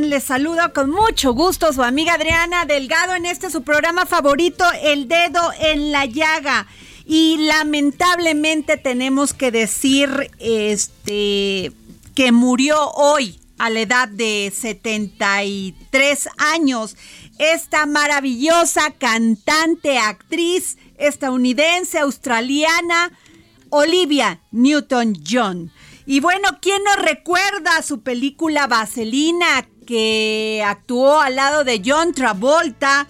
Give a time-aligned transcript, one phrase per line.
[0.00, 5.06] Les saludo con mucho gusto su amiga Adriana Delgado en este su programa favorito, El
[5.06, 6.66] Dedo en la Llaga.
[7.04, 11.72] Y lamentablemente tenemos que decir este
[12.14, 16.96] que murió hoy a la edad de 73 años
[17.38, 23.12] esta maravillosa cantante, actriz estadounidense, australiana,
[23.68, 25.70] Olivia Newton-John.
[26.06, 33.06] Y bueno, ¿quién nos recuerda su película Vaselina que actuó al lado de John Travolta?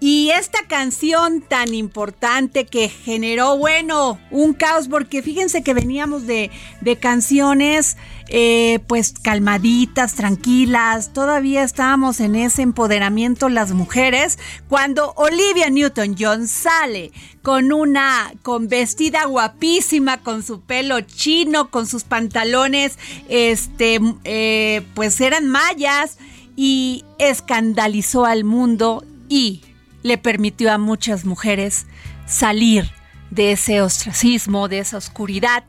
[0.00, 6.50] Y esta canción tan importante que generó, bueno, un caos, porque fíjense que veníamos de,
[6.80, 7.96] de canciones
[8.34, 14.38] eh, pues calmaditas, tranquilas, todavía estábamos en ese empoderamiento las mujeres,
[14.70, 22.04] cuando Olivia Newton-John sale con una, con vestida guapísima, con su pelo chino, con sus
[22.04, 22.98] pantalones,
[23.28, 26.16] este, eh, pues eran mallas
[26.56, 29.60] y escandalizó al mundo y
[30.02, 31.84] le permitió a muchas mujeres
[32.26, 32.90] salir
[33.30, 35.64] de ese ostracismo, de esa oscuridad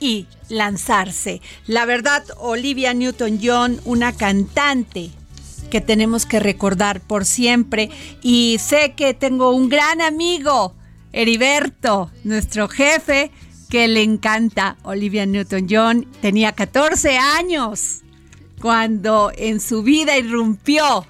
[0.00, 1.40] y lanzarse.
[1.66, 5.10] La verdad, Olivia Newton-John, una cantante
[5.70, 7.90] que tenemos que recordar por siempre
[8.22, 10.74] y sé que tengo un gran amigo,
[11.12, 13.30] Heriberto, nuestro jefe,
[13.68, 16.06] que le encanta Olivia Newton-John.
[16.20, 18.02] Tenía 14 años
[18.60, 21.06] cuando en su vida irrumpió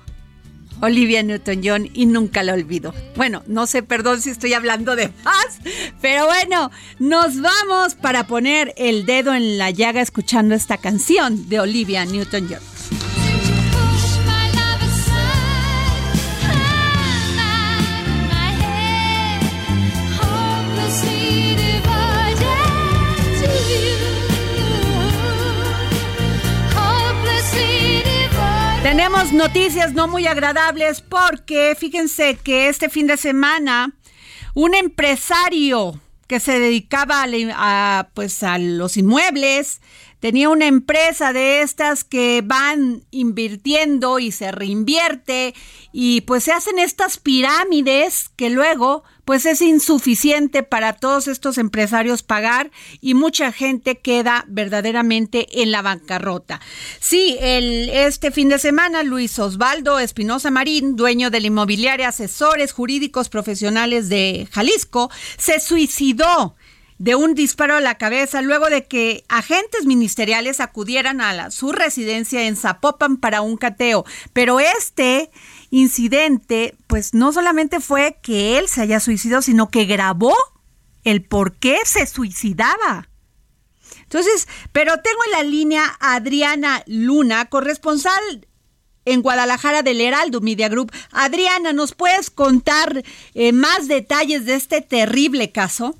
[0.81, 2.95] Olivia Newton-John y nunca la olvido.
[3.17, 5.59] Bueno, no sé, perdón si estoy hablando de más,
[6.01, 11.61] pero bueno, nos vamos para poner el dedo en la llaga escuchando esta canción de
[11.61, 13.28] Olivia Newton-John.
[28.89, 33.93] Tenemos noticias no muy agradables porque fíjense que este fin de semana
[34.55, 39.83] un empresario que se dedicaba a, pues a los inmuebles
[40.21, 45.55] tenía una empresa de estas que van invirtiendo y se reinvierte
[45.93, 52.23] y pues se hacen estas pirámides que luego pues es insuficiente para todos estos empresarios
[52.23, 52.71] pagar
[53.03, 56.63] y mucha gente queda verdaderamente en la bancarrota.
[56.99, 62.73] Sí, el, este fin de semana Luis Osvaldo Espinosa Marín, dueño de la inmobiliaria Asesores
[62.73, 66.57] Jurídicos Profesionales de Jalisco, se suicidó
[66.97, 71.73] de un disparo a la cabeza luego de que agentes ministeriales acudieran a la, su
[71.73, 74.07] residencia en Zapopan para un cateo.
[74.33, 75.31] Pero este
[75.71, 80.35] incidente, pues no solamente fue que él se haya suicidado, sino que grabó
[81.05, 83.09] el por qué se suicidaba.
[84.03, 88.47] Entonces, pero tengo en la línea a Adriana Luna, corresponsal
[89.05, 90.93] en Guadalajara del Heraldo Media Group.
[91.13, 93.03] Adriana, ¿nos puedes contar
[93.35, 95.95] eh, más detalles de este terrible caso?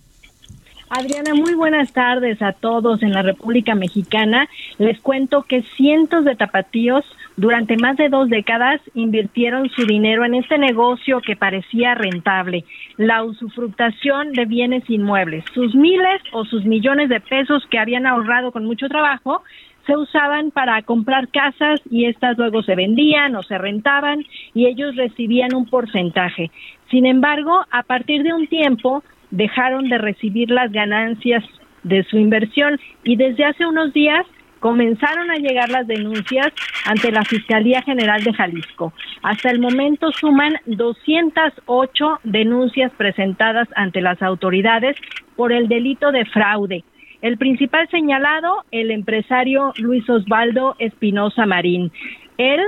[0.91, 4.49] Adriana, muy buenas tardes a todos en la República Mexicana.
[4.79, 7.05] Les cuento que cientos de tapatíos
[7.39, 12.65] durante más de dos décadas invirtieron su dinero en este negocio que parecía rentable,
[12.97, 15.45] la usufructación de bienes inmuebles.
[15.55, 19.45] Sus miles o sus millones de pesos que habían ahorrado con mucho trabajo
[19.87, 24.97] se usaban para comprar casas y estas luego se vendían o se rentaban y ellos
[24.97, 26.51] recibían un porcentaje.
[26.91, 31.45] Sin embargo, a partir de un tiempo dejaron de recibir las ganancias
[31.85, 34.27] de su inversión y desde hace unos días
[34.61, 36.53] comenzaron a llegar las denuncias
[36.87, 38.93] ante la Fiscalía General de Jalisco.
[39.23, 44.97] Hasta el momento suman 208 denuncias presentadas ante las autoridades
[45.37, 46.85] por el delito de fraude.
[47.21, 51.91] El principal señalado, el empresario Luis Osvaldo Espinosa Marín.
[52.37, 52.61] Él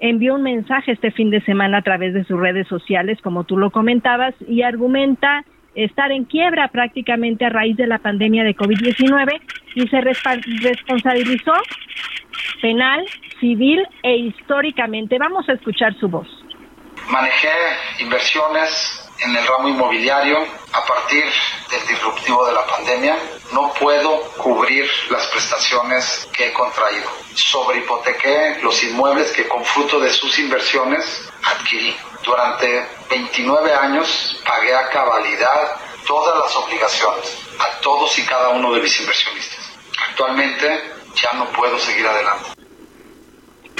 [0.00, 3.56] envió un mensaje este fin de semana a través de sus redes sociales, como tú
[3.56, 5.44] lo comentabas, y argumenta
[5.84, 9.40] estar en quiebra prácticamente a raíz de la pandemia de COVID-19
[9.74, 11.52] y se responsabilizó
[12.60, 13.06] penal,
[13.38, 15.16] civil e históricamente.
[15.18, 16.26] Vamos a escuchar su voz.
[17.10, 17.48] Manejé
[18.00, 20.38] inversiones en el ramo inmobiliario
[20.72, 21.24] a partir
[21.70, 23.16] del disruptivo de la pandemia.
[23.52, 27.08] No puedo cubrir las prestaciones que he contraído.
[27.34, 31.94] Sobrehipotequé los inmuebles que con fruto de sus inversiones adquirí.
[32.28, 38.82] Durante 29 años pagué a cabalidad todas las obligaciones a todos y cada uno de
[38.82, 39.80] mis inversionistas.
[40.10, 40.66] Actualmente
[41.14, 42.50] ya no puedo seguir adelante.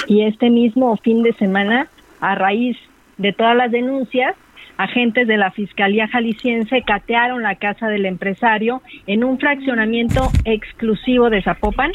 [0.07, 1.89] Y este mismo fin de semana,
[2.21, 2.75] a raíz
[3.17, 4.35] de todas las denuncias,
[4.77, 11.43] agentes de la Fiscalía Jalisciense catearon la casa del empresario en un fraccionamiento exclusivo de
[11.43, 11.91] Zapopan.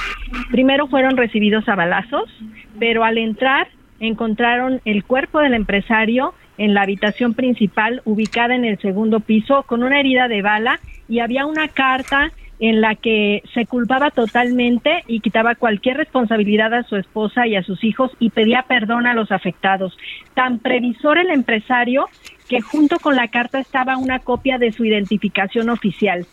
[0.52, 2.30] Primero fueron recibidos a balazos,
[2.78, 3.66] pero al entrar
[3.98, 9.82] encontraron el cuerpo del empresario en la habitación principal ubicada en el segundo piso con
[9.82, 15.20] una herida de bala y había una carta en la que se culpaba totalmente y
[15.20, 19.32] quitaba cualquier responsabilidad a su esposa y a sus hijos y pedía perdón a los
[19.32, 19.96] afectados.
[20.34, 22.08] Tan previsor el empresario
[22.48, 26.26] que junto con la carta estaba una copia de su identificación oficial.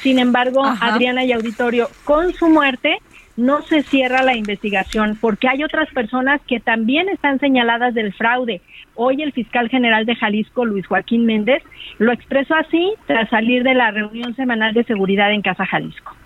[0.00, 2.98] Sin embargo, Adriana y Auditorio, con su muerte
[3.36, 8.62] no se cierra la investigación porque hay otras personas que también están señaladas del fraude.
[8.94, 11.62] Hoy el fiscal general de Jalisco, Luis Joaquín Méndez,
[11.98, 16.16] lo expresó así tras salir de la reunión semanal de seguridad en Casa Jalisco.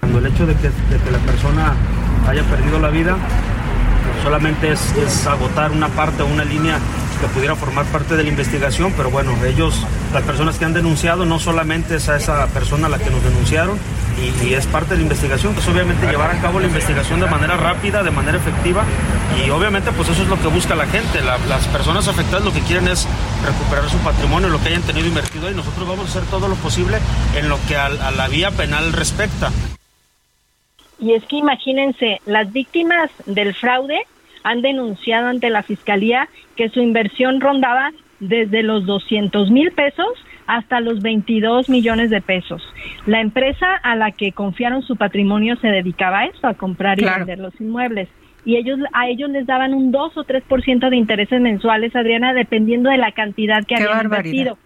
[0.00, 0.68] Cuando el hecho de que,
[1.10, 1.74] la persona
[2.28, 3.16] haya perdido la vida
[4.22, 6.78] solamente es, es agotar una parte o una línea
[7.20, 11.24] que pudiera formar parte de la investigación, pero bueno, ellos, las personas que han denunciado,
[11.24, 13.78] no solamente es a esa persona a la que nos denunciaron
[14.42, 17.56] y, es parte de la investigación, pues obviamente llevar a cabo la investigación de manera
[17.56, 18.84] rápida, de manera efectiva
[19.44, 22.52] y obviamente pues eso es lo que busca la gente, La- las personas afectadas lo
[22.52, 23.06] que quieren es
[23.46, 26.56] recuperar su patrimonio, lo que hayan tenido invertido y nosotros vamos a hacer todo lo
[26.56, 26.98] posible
[27.36, 29.50] en lo que a, a la vía penal respecta.
[30.98, 34.06] Y es que imagínense, las víctimas del fraude
[34.44, 40.08] han denunciado ante la fiscalía que su inversión rondaba desde los 200 mil pesos
[40.46, 42.62] hasta los 22 millones de pesos.
[43.06, 47.02] La empresa a la que confiaron su patrimonio se dedicaba a eso, a comprar y
[47.02, 47.18] Claro.
[47.26, 48.08] vender los inmuebles.
[48.44, 52.90] Y ellos a ellos les daban un 2 o 3% de intereses mensuales, Adriana, dependiendo
[52.90, 54.24] de la cantidad que Qué habían barbaridad.
[54.34, 54.58] invertido.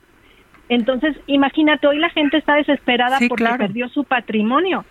[0.69, 3.59] Entonces, imagínate, hoy la gente está desesperada Sí, porque claro.
[3.59, 4.85] perdió su patrimonio.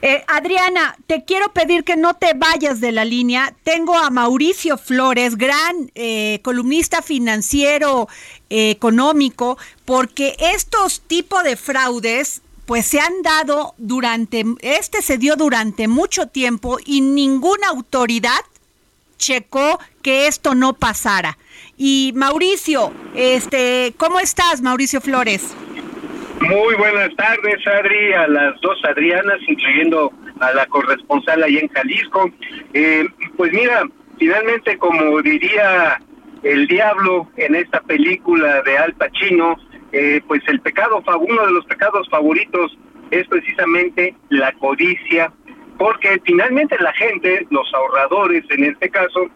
[0.00, 3.54] Eh, Adriana, te quiero pedir que no te vayas de la línea.
[3.64, 8.08] Tengo a Mauricio Flores, gran eh, columnista financiero,
[8.50, 15.36] eh, económico, porque estos tipos de fraudes pues se han dado durante, este se dio
[15.36, 18.40] durante mucho tiempo y ninguna autoridad
[19.18, 21.38] checó que esto no pasara.
[21.76, 25.42] Y Mauricio, este, ¿cómo estás, Mauricio Flores?
[26.48, 32.32] Muy buenas tardes, Adri, a las dos Adrianas, incluyendo a la corresponsal ahí en Jalisco.
[32.74, 33.06] Eh,
[33.36, 33.84] pues mira,
[34.18, 36.00] finalmente, como diría
[36.42, 39.56] el diablo en esta película de Al Pacino,
[39.92, 42.76] eh, pues el pecado, uno de los pecados favoritos
[43.12, 45.32] es precisamente la codicia,
[45.78, 49.28] porque finalmente la gente, los ahorradores en este caso,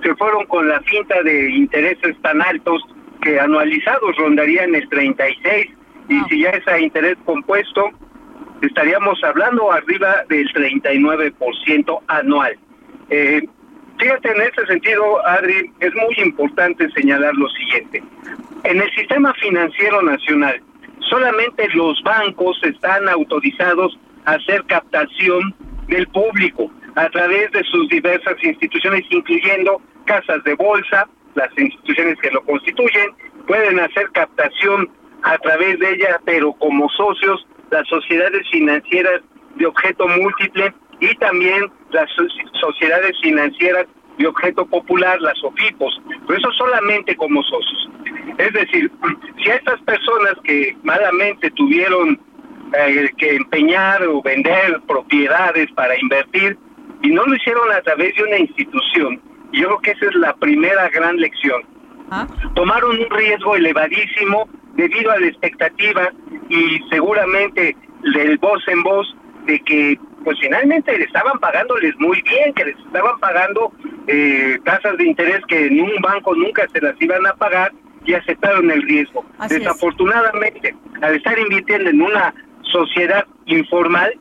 [0.00, 2.82] se fueron con la finta de intereses tan altos
[3.20, 7.90] que anualizados rondarían el 36 y si ya es a interés compuesto,
[8.62, 12.56] estaríamos hablando arriba del 39% anual.
[13.10, 13.42] Eh,
[13.98, 18.02] fíjate, en ese sentido, Adri, es muy importante señalar lo siguiente.
[18.64, 20.60] En el sistema financiero nacional,
[21.10, 25.54] solamente los bancos están autorizados a hacer captación
[25.88, 32.30] del público a través de sus diversas instituciones, incluyendo casas de bolsa, las instituciones que
[32.30, 33.10] lo constituyen,
[33.46, 34.90] pueden hacer captación
[35.22, 39.20] a través de ella, pero como socios, las sociedades financieras
[39.56, 42.26] de objeto múltiple y también las so-
[42.60, 43.86] sociedades financieras
[44.18, 47.88] de objeto popular, las OFIPOS, pero eso solamente como socios.
[48.38, 48.90] Es decir,
[49.42, 52.20] si a estas personas que malamente tuvieron
[52.74, 56.56] eh, que empeñar o vender propiedades para invertir
[57.02, 59.20] y no lo hicieron a través de una institución,
[59.52, 61.62] yo creo que esa es la primera gran lección.
[62.54, 66.10] Tomaron un riesgo elevadísimo debido a la expectativa
[66.48, 67.76] y seguramente
[68.14, 69.14] del voz en voz
[69.46, 73.72] de que pues finalmente le estaban pagándoles muy bien, que les estaban pagando
[74.06, 77.72] eh, tasas de interés que en un banco nunca se las iban a pagar
[78.04, 79.24] y aceptaron el riesgo.
[79.38, 79.60] Así es.
[79.60, 84.12] Desafortunadamente, al estar invirtiendo en una sociedad informal,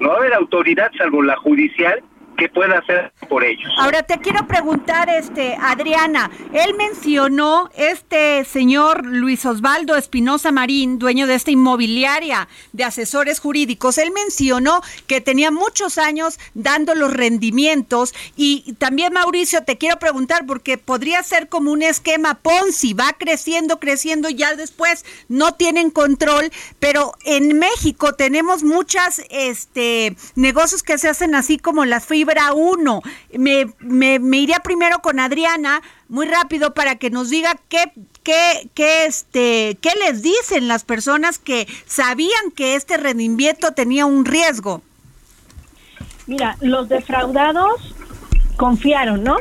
[0.00, 2.02] no va a haber autoridad salvo la judicial
[2.36, 3.70] que pueda hacer por ellos.
[3.78, 11.26] Ahora te quiero preguntar, este, Adriana, él mencionó este señor Luis Osvaldo Espinosa Marín, dueño
[11.26, 18.14] de esta inmobiliaria de asesores jurídicos, él mencionó que tenía muchos años dando los rendimientos
[18.36, 23.78] y también Mauricio, te quiero preguntar porque podría ser como un esquema Ponzi, va creciendo,
[23.78, 30.98] creciendo y ya después no tienen control, pero en México tenemos muchas este negocios que
[30.98, 33.02] se hacen así como las fibra 1.
[33.38, 37.84] Me, me, me iría primero con Adriana, muy rápido, para que nos diga qué,
[38.22, 44.24] qué, qué, este, qué les dicen las personas que sabían que este rendimiento tenía un
[44.24, 44.82] riesgo.
[46.26, 47.94] Mira, los defraudados
[48.56, 49.36] confiaron, ¿no?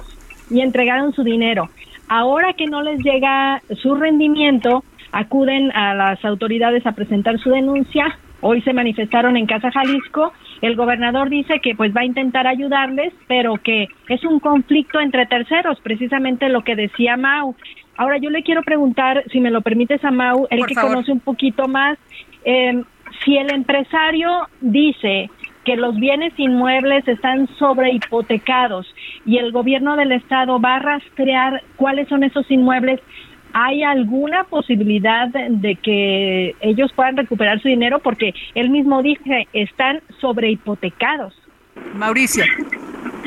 [0.49, 1.69] Y entregaron su dinero.
[2.09, 8.19] Ahora que no les llega su rendimiento, acuden a las autoridades a presentar su denuncia.
[8.41, 10.33] Hoy se manifestaron en Casa Jalisco.
[10.63, 15.25] El gobernador dice que pues va a intentar ayudarles, pero que es un conflicto entre
[15.25, 17.53] terceros, precisamente lo que decía Mau.
[17.97, 20.91] Ahora yo le quiero preguntar, si me lo permites a Mau, el Por que favor.
[20.91, 21.97] conoce un poquito más,
[22.45, 22.81] eh,
[23.25, 25.29] si el empresario dice
[25.65, 28.87] que los bienes inmuebles están sobrehipotecados
[29.25, 33.01] y el gobierno del estado va a rastrear cuáles son esos inmuebles,
[33.53, 37.99] ¿hay alguna posibilidad de- que ellos puedan recuperar su dinero?
[37.99, 41.33] Porque él mismo dice, están sobrehipotecados.
[41.95, 42.43] Mauricio.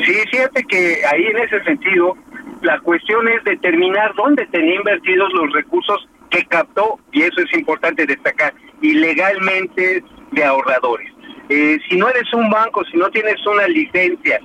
[0.04, 2.16] Sí, fíjate que ahí en ese sentido,
[2.62, 8.04] la cuestión es determinar dónde tenía invertidos los recursos que captó, y eso es importante
[8.04, 8.52] destacar,
[8.83, 10.02] ilegalmente
[10.33, 11.11] de ahorradores.
[11.49, 14.40] Eh, si no eres un banco, si no tienes una licencia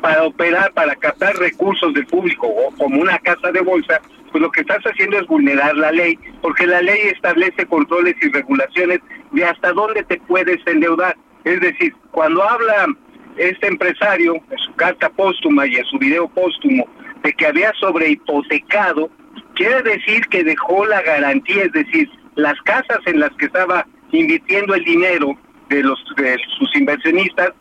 [0.00, 4.00] para operar, para captar recursos del público o como una casa de bolsa,
[4.34, 8.32] pues lo que estás haciendo es vulnerar la ley, porque la ley establece controles y
[8.32, 8.98] regulaciones
[9.30, 11.16] de hasta dónde te puedes endeudar.
[11.44, 12.88] Es decir, cuando habla
[13.36, 16.84] este empresario en su carta póstuma y en su video póstumo
[17.22, 19.08] de que había sobrehipotecado,
[19.54, 24.74] quiere decir que dejó la garantía, es decir, las casas en las que estaba invirtiendo
[24.74, 25.38] el dinero
[25.68, 27.52] de los de sus inversionistas,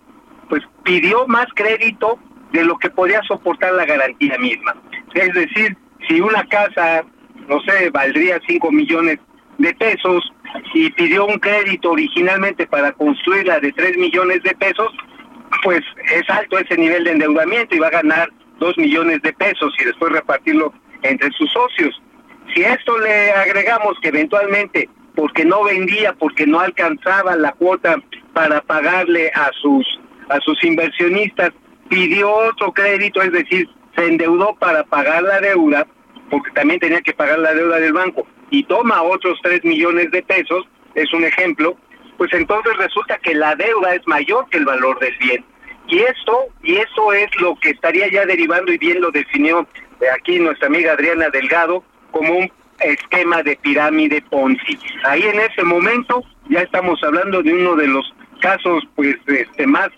[0.49, 2.17] pues pidió más crédito
[2.51, 4.75] de lo que podía soportar la garantía misma.
[5.13, 5.77] Es decir,
[6.07, 7.03] si una casa,
[7.48, 9.19] no sé, valdría 5 millones
[9.57, 10.31] de pesos
[10.74, 14.91] y pidió un crédito originalmente para construirla de 3 millones de pesos,
[15.63, 15.81] pues
[16.12, 18.29] es alto ese nivel de endeudamiento y va a ganar
[18.60, 22.01] 2 millones de pesos y después repartirlo entre sus socios.
[22.53, 28.01] Si esto le agregamos que eventualmente, porque no vendía, porque no alcanzaba la cuota
[28.33, 29.86] para pagarle a sus
[30.29, 31.51] a sus inversionistas,
[31.89, 35.86] pidió otro crédito, es decir, se endeudó para pagar la deuda,
[36.33, 40.23] porque también tenía que pagar la deuda del banco, y toma otros 3 millones de
[40.23, 41.77] pesos, es un ejemplo,
[42.17, 45.45] pues entonces resulta que la deuda es mayor que el valor del bien.
[45.87, 49.67] Y esto, y eso es lo que estaría ya derivando, y bien lo definió
[50.01, 54.79] eh, aquí nuestra amiga Adriana Delgado, como un esquema de pirámide Ponzi.
[55.05, 58.11] Ahí en ese momento ya estamos hablando de uno de los
[58.41, 59.89] casos pues este más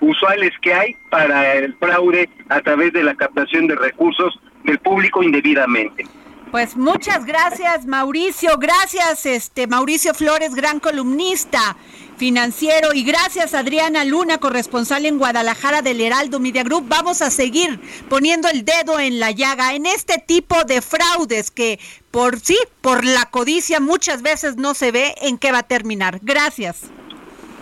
[0.00, 5.22] usuales que hay para el fraude a través de la captación de recursos del público
[5.22, 6.06] indebidamente.
[6.50, 8.56] Pues muchas gracias, Mauricio.
[8.58, 11.76] Gracias, este Mauricio Flores, gran columnista.
[12.16, 12.94] financiero.
[12.94, 16.86] Y gracias Adriana Luna, corresponsal en Guadalajara del Heraldo Media Group.
[16.86, 21.80] Vamos a seguir poniendo el dedo en la llaga en este tipo de fraudes que
[22.12, 26.20] por sí, por la codicia muchas veces no se ve en qué va a terminar.
[26.22, 26.82] Gracias.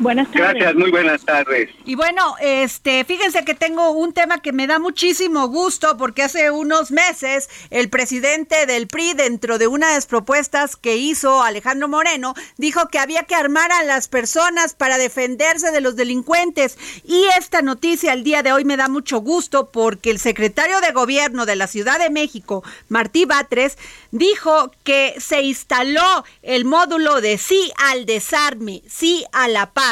[0.03, 0.55] Buenas tardes.
[0.55, 1.71] Gracias, muy buenas tardes.
[1.85, 6.51] Y bueno, este, fíjense que tengo un tema que me da muchísimo gusto porque hace
[6.51, 11.87] unos meses el presidente del PRI dentro de una de las propuestas que hizo Alejandro
[11.87, 17.25] Moreno dijo que había que armar a las personas para defenderse de los delincuentes y
[17.39, 21.47] esta noticia al día de hoy me da mucho gusto porque el secretario de gobierno
[21.47, 23.79] de la Ciudad de México, Martí Batres,
[24.11, 29.92] dijo que se instaló el módulo de sí al desarme, sí a la paz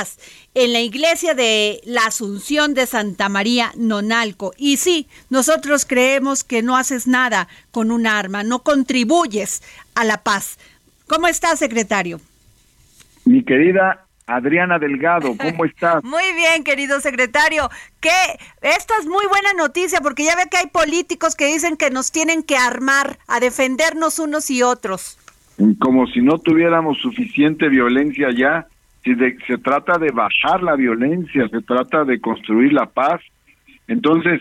[0.54, 4.52] en la iglesia de la Asunción de Santa María Nonalco.
[4.56, 9.62] Y sí, nosotros creemos que no haces nada con un arma, no contribuyes
[9.94, 10.58] a la paz.
[11.06, 12.20] ¿Cómo está, secretario?
[13.24, 16.02] Mi querida Adriana Delgado, ¿cómo estás?
[16.04, 17.68] Muy bien, querido secretario.
[18.00, 18.10] Que
[18.62, 22.12] esta es muy buena noticia porque ya ve que hay políticos que dicen que nos
[22.12, 25.18] tienen que armar a defendernos unos y otros.
[25.80, 28.68] Como si no tuviéramos suficiente violencia ya
[29.02, 33.20] si de- se trata de bajar la violencia, se trata de construir la paz.
[33.88, 34.40] Entonces,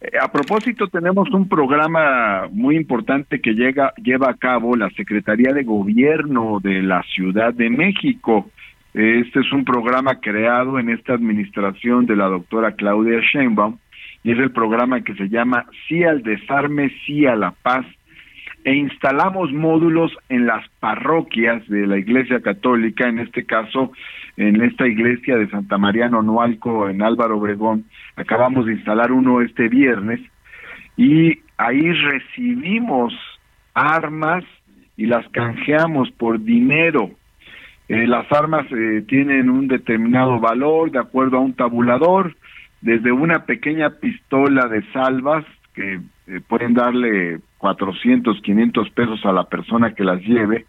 [0.00, 5.52] eh, a propósito, tenemos un programa muy importante que llega, lleva a cabo la Secretaría
[5.52, 8.50] de Gobierno de la Ciudad de México.
[8.92, 13.78] Este es un programa creado en esta administración de la doctora Claudia Sheinbaum
[14.22, 17.84] y es el programa que se llama Sí al desarme, sí a la paz
[18.64, 23.92] e instalamos módulos en las parroquias de la Iglesia Católica, en este caso
[24.36, 27.84] en esta iglesia de Santa María Nonualco en Álvaro Obregón.
[28.16, 30.20] Acabamos de instalar uno este viernes
[30.96, 33.14] y ahí recibimos
[33.74, 34.44] armas
[34.96, 37.10] y las canjeamos por dinero.
[37.88, 42.34] Eh, las armas eh, tienen un determinado valor de acuerdo a un tabulador,
[42.80, 45.44] desde una pequeña pistola de salvas
[45.74, 50.66] que eh, pueden darle 400, 500 pesos a la persona que las lleve,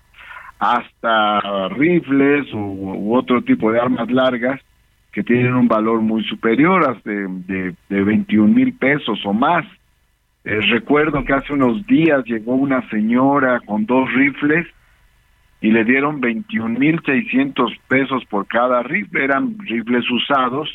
[0.60, 4.62] hasta rifles u, otro tipo de armas largas
[5.12, 9.66] que tienen un valor muy superior, hasta de, de, de 21 mil pesos o más.
[10.46, 14.66] Eh, recuerdo que hace unos días llegó una señora con dos rifles
[15.60, 20.70] y le dieron 21 mil 600 pesos por cada rifle, eran rifles usados,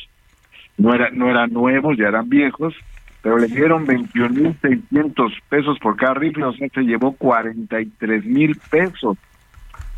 [0.77, 2.75] no, era, no eran nuevos, ya eran viejos,
[3.21, 8.25] pero le dieron 21 mil 600 pesos por cada rifle, o sea, se llevó 43
[8.25, 9.17] mil pesos.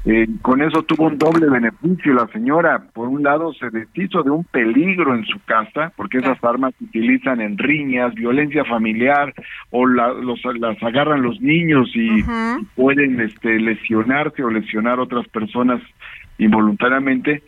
[0.05, 2.83] Eh, con eso tuvo un doble beneficio la señora.
[2.93, 6.83] Por un lado, se deshizo de un peligro en su casa, porque esas armas se
[6.83, 9.33] utilizan en riñas, violencia familiar,
[9.69, 12.21] o la- los, las agarran los niños y
[12.75, 15.81] pueden este, lesionarse o lesionar otras personas
[16.38, 17.41] involuntariamente.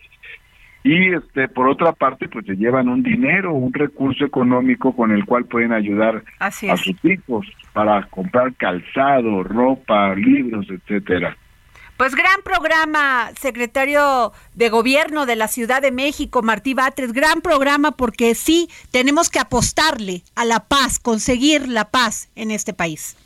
[0.86, 5.24] Y este, por otra parte, pues se llevan un dinero, un recurso económico con el
[5.24, 11.36] cual pueden ayudar Así a sus hijos para comprar calzado, ropa, libros, etcétera.
[11.96, 17.90] Pues gran programa, secretario de Gobierno de la Ciudad de México, Martí Batres, gran programa
[17.90, 23.16] porque sí tenemos que apostarle a la paz, conseguir la paz en este país.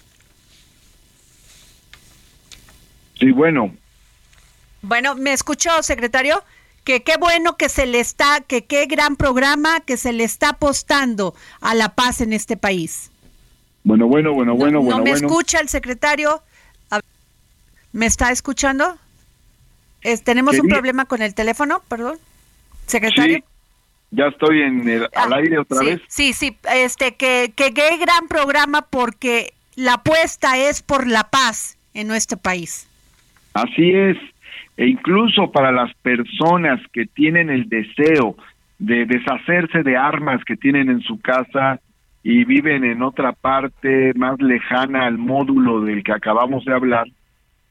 [3.19, 3.75] Sí, bueno,
[4.81, 6.43] Bueno, ¿me escuchó, secretario?
[6.85, 10.51] Que qué bueno que se le está, que qué gran programa que se le está
[10.51, 13.11] apostando a la paz en este país.
[13.85, 15.27] bueno, bueno, bueno, bueno, ¿No bueno, me bueno.
[15.27, 16.43] escucha el secretario?
[17.93, 18.97] ¿Me está escuchando?
[20.03, 21.83] Es- ¿Tenemos un problema con el teléfono?
[21.89, 22.19] Perdón.
[22.87, 23.39] Secretario.
[23.39, 23.45] Sí,
[24.13, 26.01] ya estoy en el, al Ah, aire otra sí, vez.
[26.09, 31.77] Sí, sí, este, que, que qué gran programa porque la apuesta es por la paz
[31.95, 32.87] en nuestro país.
[33.55, 34.17] Así es.
[34.81, 38.35] E incluso para las personas que tienen el deseo
[38.79, 41.81] de deshacerse de armas que tienen en su casa
[42.23, 47.07] y viven en otra parte más lejana al módulo del que acabamos de hablar,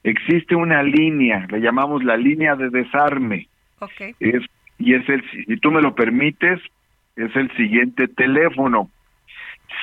[0.04, 3.48] existe una línea, le llamamos la línea de desarme.
[3.80, 4.14] Ok.
[4.20, 4.44] Es,
[4.78, 6.60] y es el, si tú me lo permites,
[7.16, 8.88] es el siguiente teléfono.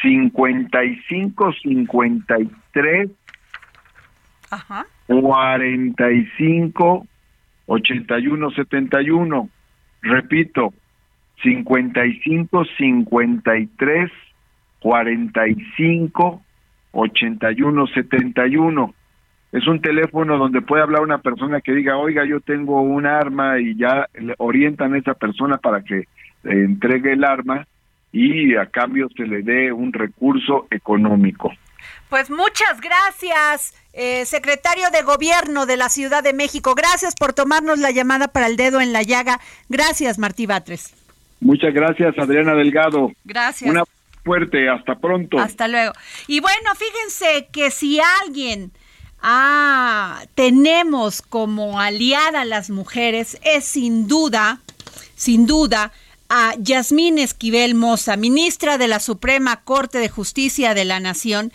[0.02, 3.10] 55 53
[4.50, 4.86] Ajá.
[5.08, 7.06] 45
[7.68, 9.50] 81 71.
[10.02, 10.74] Repito,
[11.44, 14.12] 55 53
[14.80, 16.42] 45
[16.92, 18.94] 81 71.
[19.52, 23.60] Es un teléfono donde puede hablar una persona que diga, oiga, yo tengo un arma
[23.60, 26.04] y ya le orientan a esa persona para que
[26.44, 27.66] entregue el arma
[28.12, 31.52] y a cambio se le dé un recurso económico.
[32.10, 36.76] Pues muchas gracias, eh, secretario de Gobierno de la Ciudad de México.
[36.76, 39.40] Gracias por tomarnos la llamada para el dedo en la llaga.
[39.70, 40.94] Gracias, Martí Batres.
[41.40, 43.12] Muchas gracias, Adriana Delgado.
[43.24, 43.70] Gracias.
[43.70, 43.84] Una
[44.24, 45.40] fuerte, hasta pronto.
[45.40, 45.94] Hasta luego.
[46.28, 48.72] Y bueno, fíjense que si alguien
[49.22, 54.60] ah, tenemos como aliada a las mujeres, es sin duda,
[55.16, 55.92] sin duda,
[56.30, 61.52] a Yasmín Esquivel Moza, ministra de la Suprema Corte de Justicia de la Nación,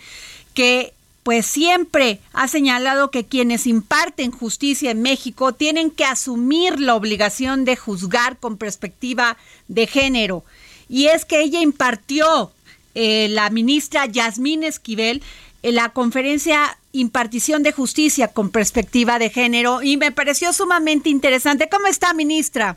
[0.54, 6.96] que pues siempre ha señalado que quienes imparten justicia en México tienen que asumir la
[6.96, 9.36] obligación de juzgar con perspectiva
[9.68, 10.44] de género.
[10.88, 12.50] Y es que ella impartió,
[12.94, 15.22] eh, la ministra Yasmín Esquivel,
[15.62, 21.68] en la conferencia Impartición de Justicia con perspectiva de género y me pareció sumamente interesante.
[21.70, 22.76] ¿Cómo está, ministra?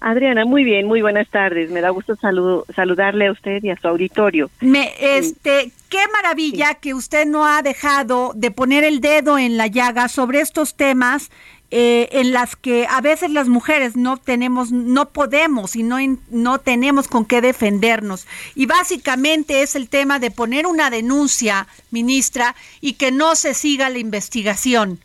[0.00, 1.70] Adriana, muy bien, muy buenas tardes.
[1.70, 4.48] Me da gusto salu- saludarle a usted y a su auditorio.
[4.60, 9.66] Me, este, qué maravilla que usted no ha dejado de poner el dedo en la
[9.66, 11.30] llaga sobre estos temas
[11.70, 15.96] eh, en las que a veces las mujeres no tenemos, no podemos y no,
[16.30, 18.26] no tenemos con qué defendernos.
[18.54, 23.90] Y básicamente es el tema de poner una denuncia, ministra, y que no se siga
[23.90, 25.00] la investigación.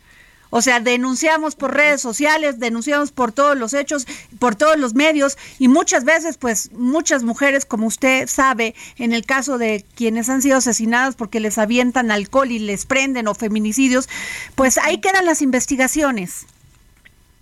[0.56, 4.06] O sea, denunciamos por redes sociales, denunciamos por todos los hechos,
[4.38, 9.26] por todos los medios y muchas veces, pues, muchas mujeres, como usted sabe, en el
[9.26, 14.08] caso de quienes han sido asesinadas porque les avientan alcohol y les prenden o feminicidios,
[14.54, 16.46] pues ahí quedan las investigaciones.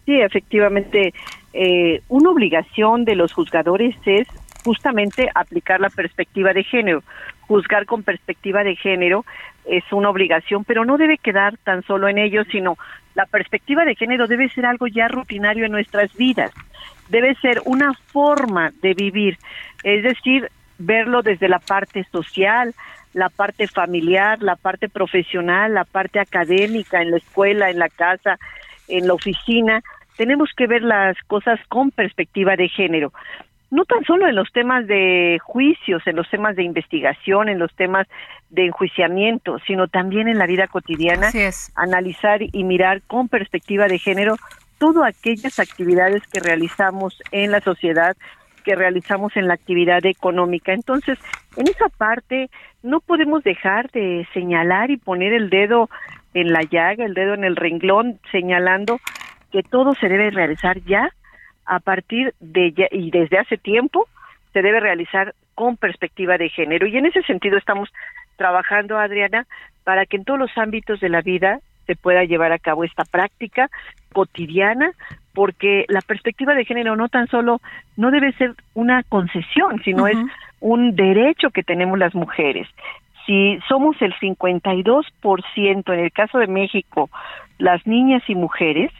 [0.06, 1.12] Sí, efectivamente,
[1.52, 4.26] eh, una obligación de los juzgadores es
[4.64, 7.02] justamente aplicar la perspectiva de género.
[7.42, 9.26] Juzgar con perspectiva de género
[9.64, 12.76] es una obligación, pero no debe quedar tan solo en ello, sino
[13.14, 16.52] la perspectiva de género debe ser algo ya rutinario en nuestras vidas.
[17.08, 19.38] Debe ser una forma de vivir,
[19.82, 22.74] es decir, verlo desde la parte social,
[23.12, 28.38] la parte familiar, la parte profesional, la parte académica, en la escuela, en la casa,
[28.88, 29.82] en la oficina.
[30.16, 33.12] Tenemos que ver las cosas con perspectiva de género.
[33.72, 37.74] No tan solo en los temas de juicios, en los temas de investigación, en los
[37.74, 38.06] temas
[38.50, 41.72] de enjuiciamiento, sino también en la vida cotidiana, Así es.
[41.74, 44.36] analizar y mirar con perspectiva de género
[44.76, 48.14] todas aquellas actividades que realizamos en la sociedad,
[48.62, 50.74] que realizamos en la actividad económica.
[50.74, 51.18] Entonces,
[51.56, 52.50] en esa parte
[52.82, 55.88] no podemos dejar de señalar y poner el dedo
[56.34, 59.00] en la llaga, el dedo en el renglón, señalando
[59.50, 61.10] que todo se debe realizar ya
[61.66, 64.06] a partir de ya, y desde hace tiempo
[64.52, 66.86] se debe realizar con perspectiva de género.
[66.86, 67.90] Y en ese sentido estamos
[68.36, 69.46] trabajando, Adriana,
[69.84, 73.04] para que en todos los ámbitos de la vida se pueda llevar a cabo esta
[73.04, 73.68] práctica
[74.12, 74.92] cotidiana,
[75.34, 77.60] porque la perspectiva de género no tan solo
[77.96, 80.16] no debe ser una concesión, sino es
[80.60, 82.68] un derecho que tenemos las mujeres.
[83.26, 87.08] Si somos el 52% en el caso de México,
[87.58, 88.90] las niñas y mujeres,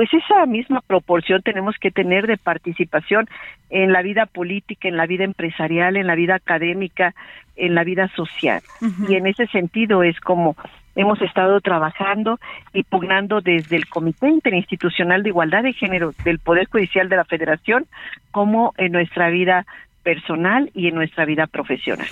[0.00, 3.28] pues esa misma proporción tenemos que tener de participación
[3.68, 7.14] en la vida política, en la vida empresarial, en la vida académica,
[7.54, 8.62] en la vida social.
[9.06, 10.56] Y en ese sentido es como
[10.96, 12.40] hemos estado trabajando
[12.72, 17.26] y pugnando desde el Comité Interinstitucional de Igualdad de Género del Poder Judicial de la
[17.26, 17.84] Federación
[18.30, 19.66] como en nuestra vida
[20.02, 22.06] personal y en nuestra vida profesional.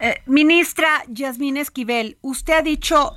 [0.00, 3.10] Eh, ministra Yasmín Esquivel, usted ha dicho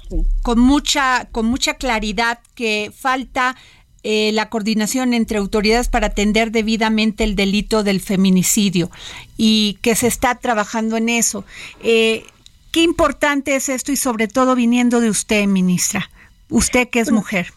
[0.44, 3.56] con mucha, con mucha claridad que falta
[4.04, 8.90] eh, la coordinación entre autoridades para atender debidamente el delito del feminicidio
[9.38, 11.46] y que se está trabajando en eso.
[11.84, 12.24] Eh,
[12.72, 16.10] ¿Qué importante es esto y sobre todo viniendo de usted, ministra?
[16.50, 17.48] Usted que es mujer.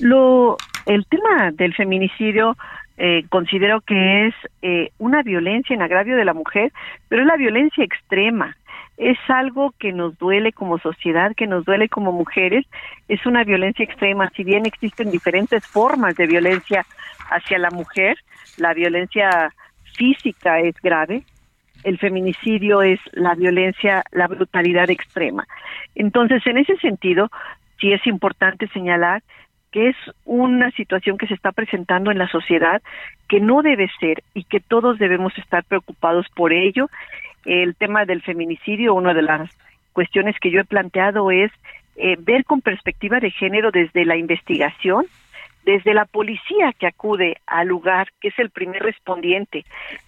[0.00, 2.56] Lo, el tema del feminicidio
[2.96, 6.72] eh, considero que es eh, una violencia en agravio de la mujer,
[7.08, 8.56] pero es la violencia extrema.
[8.96, 12.64] Es algo que nos duele como sociedad, que nos duele como mujeres.
[13.08, 14.30] Es una violencia extrema.
[14.36, 16.86] Si bien existen diferentes formas de violencia
[17.30, 18.16] hacia la mujer,
[18.56, 19.52] la violencia
[19.96, 21.24] física es grave,
[21.82, 25.46] el feminicidio es la violencia, la brutalidad extrema.
[25.94, 27.30] Entonces, en ese sentido,
[27.80, 29.22] sí es importante señalar
[29.70, 32.80] que es una situación que se está presentando en la sociedad
[33.28, 36.88] que no debe ser y que todos debemos estar preocupados por ello.
[37.44, 39.50] El tema del feminicidio, una de las
[39.92, 41.50] cuestiones que yo he planteado es
[41.96, 45.06] eh, ver con perspectiva de género desde la investigación,
[45.64, 49.64] desde la policía que acude al lugar, que es el primer respondiente,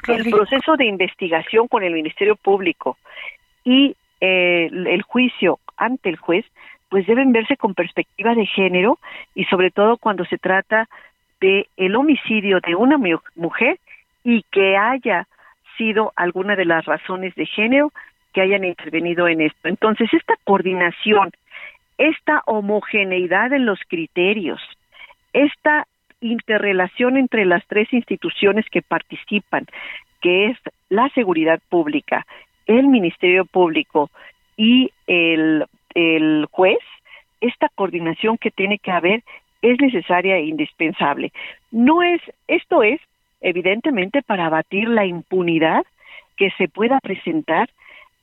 [0.09, 2.99] el proceso de investigación con el Ministerio Público
[3.65, 6.45] y eh, el juicio ante el juez,
[6.89, 8.99] pues deben verse con perspectiva de género
[9.35, 10.89] y sobre todo cuando se trata
[11.41, 12.99] de el homicidio de una
[13.35, 13.79] mujer
[14.25, 15.27] y que haya
[15.77, 17.93] sido alguna de las razones de género
[18.33, 19.69] que hayan intervenido en esto.
[19.69, 21.31] Entonces, esta coordinación,
[21.99, 24.61] esta homogeneidad en los criterios,
[25.33, 25.87] esta
[26.21, 29.67] interrelación entre las tres instituciones que participan,
[30.21, 30.59] que es
[30.89, 32.27] la seguridad pública,
[32.67, 34.11] el Ministerio Público
[34.57, 36.79] y el, el juez,
[37.41, 39.23] esta coordinación que tiene que haber
[39.63, 41.33] es necesaria e indispensable.
[41.71, 43.01] No es, esto es
[43.41, 45.85] evidentemente para abatir la impunidad
[46.37, 47.71] que se pueda presentar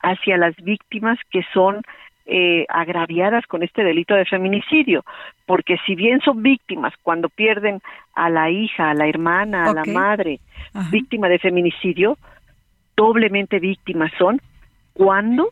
[0.00, 1.82] hacia las víctimas que son
[2.26, 5.04] eh, agraviadas con este delito de feminicidio,
[5.46, 7.80] porque si bien son víctimas cuando pierden
[8.14, 10.40] a la hija, a la hermana, a la madre,
[10.72, 10.88] Ajá.
[10.90, 12.16] víctima de feminicidio,
[12.96, 14.40] doblemente víctimas son
[14.94, 15.48] cuando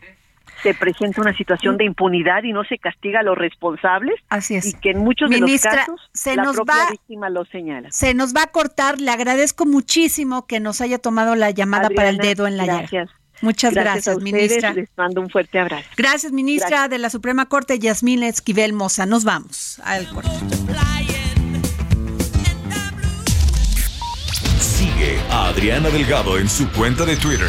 [0.62, 4.66] se presenta una situación de impunidad y no se castiga a los responsables Así es.
[4.66, 7.44] y que en muchos Ministra, de los casos se la nos propia va- víctima lo
[7.44, 7.90] señala.
[7.90, 9.00] Se nos va a cortar.
[9.00, 12.78] Le agradezco muchísimo que nos haya tomado la llamada para el dedo en la llaga.
[12.80, 13.10] gracias.
[13.40, 14.72] Muchas gracias, a ustedes, ministra.
[14.72, 15.84] Les mando un fuerte abrazo.
[15.96, 16.90] Gracias, ministra Gracias.
[16.90, 19.04] de la Suprema Corte, Yasmín Esquivel Moza.
[19.04, 20.30] Nos vamos al corte.
[24.60, 27.48] Sigue a Adriana Delgado en su cuenta de Twitter.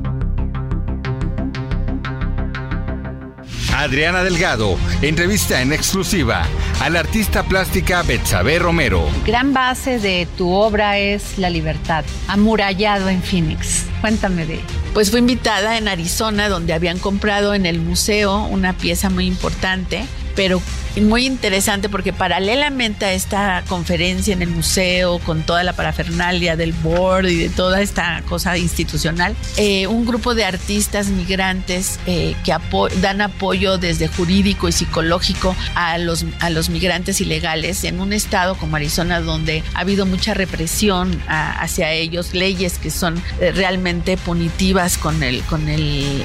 [3.73, 6.45] Adriana Delgado entrevista en exclusiva
[6.79, 9.07] a la artista plástica Betsabe Romero.
[9.25, 13.85] Gran base de tu obra es la libertad, amurallado en Phoenix.
[14.01, 14.63] Cuéntame de ello.
[14.93, 20.05] Pues fui invitada en Arizona, donde habían comprado en el museo una pieza muy importante,
[20.35, 20.61] pero
[20.99, 26.73] muy interesante porque paralelamente a esta conferencia en el museo, con toda la parafernalia del
[26.73, 32.55] board y de toda esta cosa institucional, eh, un grupo de artistas migrantes eh, que
[33.01, 38.55] dan apoyo desde jurídico y psicológico a los, a los migrantes ilegales en un estado
[38.55, 44.97] como Arizona, donde ha habido mucha represión hacia ellos, leyes que son eh, realmente punitivas
[44.97, 46.23] con el, con el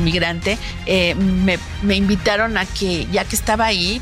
[0.00, 3.99] migrante, eh, me, me invitaron a que, ya que estaba ahí,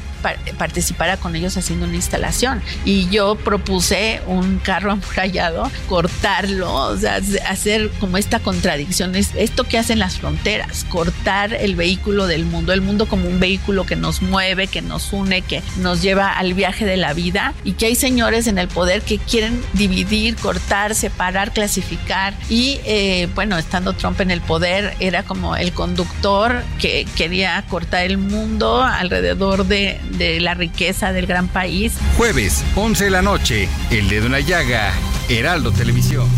[0.57, 2.63] participara con ellos haciendo una instalación.
[2.85, 9.65] Y yo propuse un carro amurallado, cortarlo, o sea, hacer como esta contradicción, es esto
[9.65, 13.97] que hacen las fronteras, cortar el vehículo del mundo, el mundo como un vehículo que
[13.97, 17.87] nos mueve, que nos une, que nos lleva al viaje de la vida y que
[17.87, 23.93] hay señores en el poder que quieren dividir, cortar, separar, clasificar y eh, bueno, estando
[23.93, 30.01] Trump en el poder, era como el conductor que quería cortar el mundo alrededor de,
[30.09, 31.95] de la riqueza del gran país.
[32.17, 34.93] Jueves, 11 de la noche, El Dedo en la Llaga,
[35.29, 36.29] Heraldo Televisión.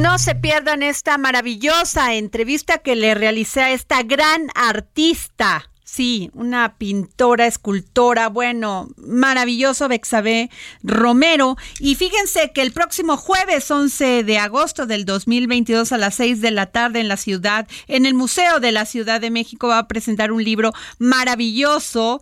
[0.00, 5.68] No se pierdan esta maravillosa entrevista que le realicé a esta gran artista.
[5.96, 10.50] Sí, una pintora, escultora, bueno, maravilloso Bexabé
[10.82, 11.56] Romero.
[11.78, 16.50] Y fíjense que el próximo jueves 11 de agosto del 2022 a las 6 de
[16.50, 19.88] la tarde en la ciudad, en el Museo de la Ciudad de México va a
[19.88, 22.20] presentar un libro maravilloso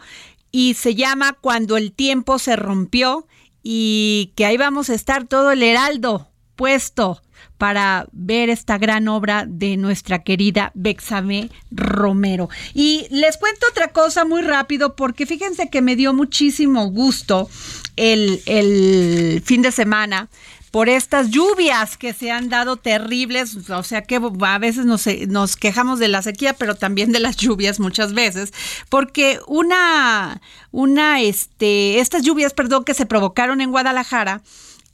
[0.55, 3.27] y se llama Cuando el tiempo se rompió
[3.65, 7.21] y que ahí vamos a estar todo el heraldo puesto
[7.59, 12.51] para ver esta gran obra de nuestra querida Bexame Romero.
[12.73, 17.49] Y les cuento otra cosa muy rápido porque fíjense que me dio muchísimo gusto
[17.97, 20.29] el, el fin de semana
[20.75, 25.55] por estas lluvias que se han dado terribles, o sea que a veces nos, nos,
[25.55, 28.53] quejamos de la sequía, pero también de las lluvias muchas veces,
[28.89, 34.43] porque una, una, este, estas lluvias, perdón, que se provocaron en Guadalajara,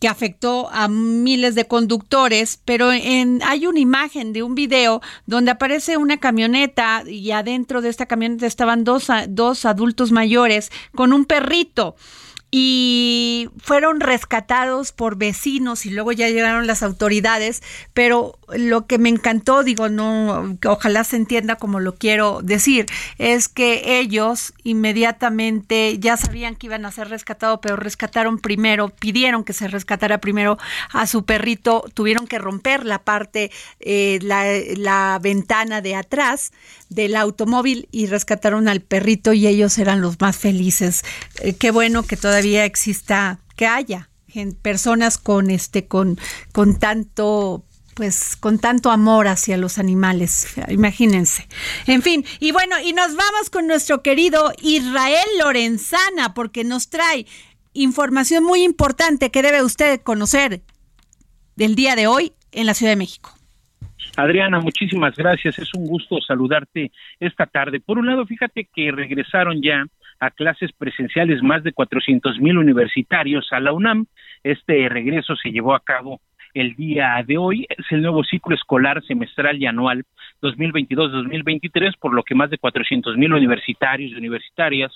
[0.01, 5.53] que afectó a miles de conductores, pero en, hay una imagen de un video donde
[5.53, 11.25] aparece una camioneta y adentro de esta camioneta estaban dos, dos adultos mayores con un
[11.25, 11.97] perrito
[12.51, 17.63] y fueron rescatados por vecinos y luego ya llegaron las autoridades,
[17.95, 22.87] pero lo que me encantó, digo, no, ojalá se entienda como lo quiero decir,
[23.19, 29.45] es que ellos inmediatamente ya sabían que iban a ser rescatados, pero rescataron primero, pidieron
[29.45, 30.59] que se rescatara primero
[30.93, 34.45] a su perrito, tuvieron que romper la parte, eh, la,
[34.77, 36.53] la ventana de atrás
[36.91, 41.03] del automóvil y rescataron al perrito y ellos eran los más felices.
[41.41, 44.11] Eh, qué bueno que todavía exista, que haya
[44.63, 46.19] personas con este, con,
[46.53, 51.47] con tanto pues con tanto amor hacia los animales, imagínense.
[51.87, 57.27] En fin, y bueno, y nos vamos con nuestro querido Israel Lorenzana, porque nos trae
[57.75, 60.63] información muy importante que debe usted conocer
[61.57, 63.35] del día de hoy en la Ciudad de México.
[64.17, 65.59] Adriana, muchísimas gracias.
[65.59, 67.81] Es un gusto saludarte esta tarde.
[67.81, 69.85] Por un lado, fíjate que regresaron ya
[70.19, 74.07] a clases presenciales más de 400 mil universitarios a la UNAM.
[74.43, 76.21] Este regreso se llevó a cabo
[76.55, 77.67] el día de hoy.
[77.69, 80.05] Es el nuevo ciclo escolar semestral y anual
[80.43, 84.93] 2022-2023, por lo que más de 400 mil universitarios y universitarias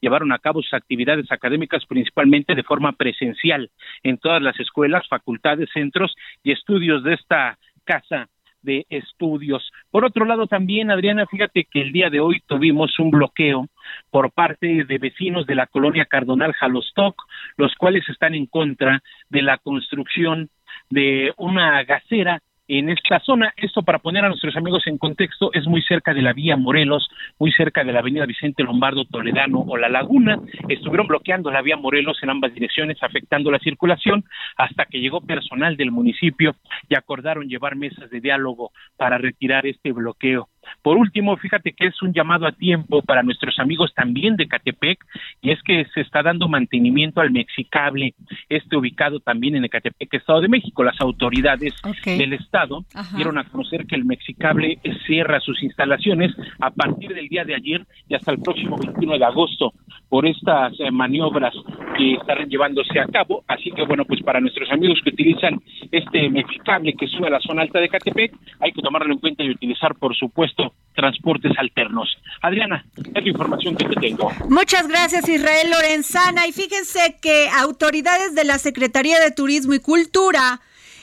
[0.00, 3.70] llevaron a cabo sus actividades académicas principalmente de forma presencial
[4.02, 8.28] en todas las escuelas, facultades, centros y estudios de esta casa
[8.64, 9.70] de estudios.
[9.90, 13.68] Por otro lado, también, Adriana, fíjate que el día de hoy tuvimos un bloqueo
[14.10, 17.22] por parte de vecinos de la colonia Cardonal Jalostoc,
[17.56, 20.48] los cuales están en contra de la construcción
[20.90, 23.52] de una gasera en esta zona.
[23.56, 27.08] Esto para poner a nuestros amigos en contexto es muy cerca de la vía Morelos,
[27.38, 30.38] muy cerca de la avenida Vicente Lombardo Toledano o La Laguna.
[30.68, 34.24] Estuvieron bloqueando la vía Morelos en ambas direcciones, afectando la circulación,
[34.56, 36.54] hasta que llegó personal del municipio
[36.88, 40.48] y acordaron llevar mesas de diálogo para retirar este bloqueo.
[40.82, 45.04] Por último, fíjate que es un llamado a tiempo para nuestros amigos también de Catepec,
[45.40, 48.14] y es que se está dando mantenimiento al Mexicable,
[48.48, 50.84] este ubicado también en Ecatepec, Estado de México.
[50.84, 51.74] Las autoridades
[52.04, 52.84] del Estado
[53.16, 57.84] dieron a conocer que el Mexicable cierra sus instalaciones a partir del día de ayer
[58.08, 59.72] y hasta el próximo 21 de agosto
[60.08, 61.54] por estas eh, maniobras
[61.96, 63.42] que estarán llevándose a cabo.
[63.48, 67.40] Así que, bueno, pues para nuestros amigos que utilizan este Mexicable que sube a la
[67.40, 70.53] zona alta de Catepec, hay que tomarlo en cuenta y utilizar, por supuesto,
[70.94, 72.08] transportes alternos.
[72.40, 74.30] Adriana, es información que te tengo.
[74.48, 76.46] Muchas gracias, Israel Lorenzana.
[76.46, 80.60] Y fíjense que autoridades de la Secretaría de Turismo y Cultura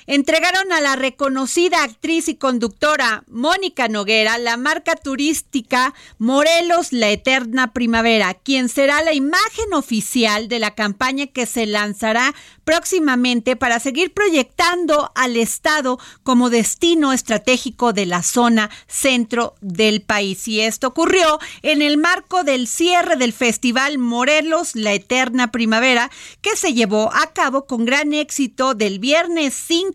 [0.07, 7.73] entregaron a la reconocida actriz y conductora Mónica Noguera la marca turística Morelos La Eterna
[7.73, 12.33] Primavera, quien será la imagen oficial de la campaña que se lanzará
[12.63, 20.47] próximamente para seguir proyectando al Estado como destino estratégico de la zona centro del país.
[20.47, 26.09] Y esto ocurrió en el marco del cierre del Festival Morelos La Eterna Primavera,
[26.41, 29.90] que se llevó a cabo con gran éxito del viernes 5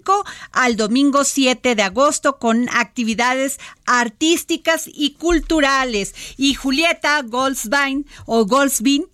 [0.53, 6.15] al domingo 7 de agosto con actividades artísticas y culturales.
[6.37, 9.07] Y Julieta Goldsbein o Goldsbein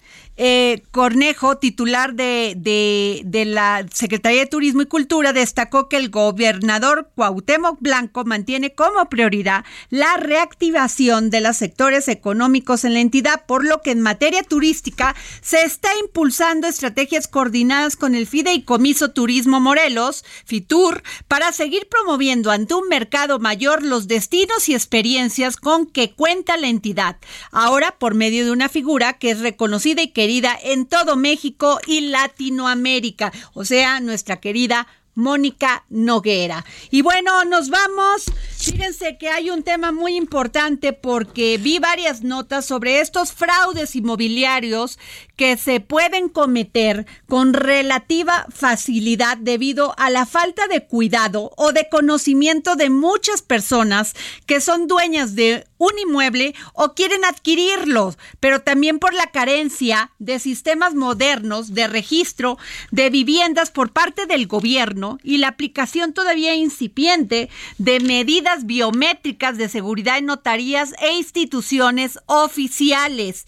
[0.44, 7.80] eh, Cornejo, titular de, la Secretaría de Turismo y Cultura, destacó que el gobernador Cuauhtémoc
[7.80, 13.82] Blanco mantiene como prioridad la reactivación de los sectores económicos en la entidad, por lo
[13.82, 21.04] que en materia turística se está impulsando estrategias coordinadas con el Fideicomiso Turismo Morelos, FITUR,
[21.28, 26.66] para seguir promoviendo ante un mercado mayor los destinos y experiencias con que cuenta la
[26.66, 27.18] entidad,
[27.52, 30.31] ahora por medio de una figura que es reconocida y que
[30.62, 36.64] en todo México y Latinoamérica, o sea, nuestra querida Mónica Noguera.
[36.90, 38.24] Y bueno, nos vamos
[38.62, 45.00] Fíjense que hay un tema muy importante porque vi varias notas sobre estos fraudes inmobiliarios
[45.34, 51.88] que se pueden cometer con relativa facilidad debido a la falta de cuidado o de
[51.88, 54.14] conocimiento de muchas personas
[54.46, 60.38] que son dueñas de un inmueble o quieren adquirirlo, pero también por la carencia de
[60.38, 62.56] sistemas modernos de registro
[62.92, 67.48] de viviendas por parte del gobierno y la aplicación todavía incipiente
[67.78, 73.46] de medidas biométricas de seguridad en notarías e instituciones oficiales.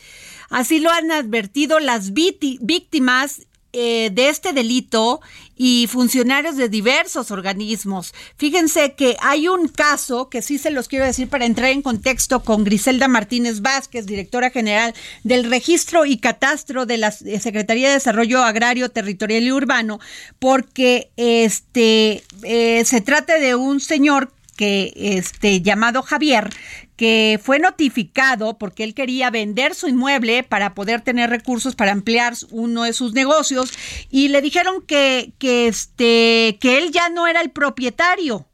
[0.51, 3.43] Así lo han advertido las víctimas
[3.77, 5.21] eh, de este delito
[5.57, 8.15] y funcionarios de diversos organismos.
[8.37, 12.45] Fíjense que hay un caso que sí se los quiero decir para entrar en contexto
[12.45, 14.95] con Griselda Martínez Vázquez, directora general
[15.25, 19.99] del Registro y Catastro de la Secretaría de Desarrollo Agrario, Territorial y Urbano,
[20.39, 26.51] porque este eh, se trata de un señor que este llamado Javier
[26.97, 32.35] que fue notificado porque él quería vender su inmueble para poder tener recursos para ampliar
[32.51, 33.73] uno de sus negocios
[34.11, 38.47] y le dijeron que, que, este, que él ya no era el propietario.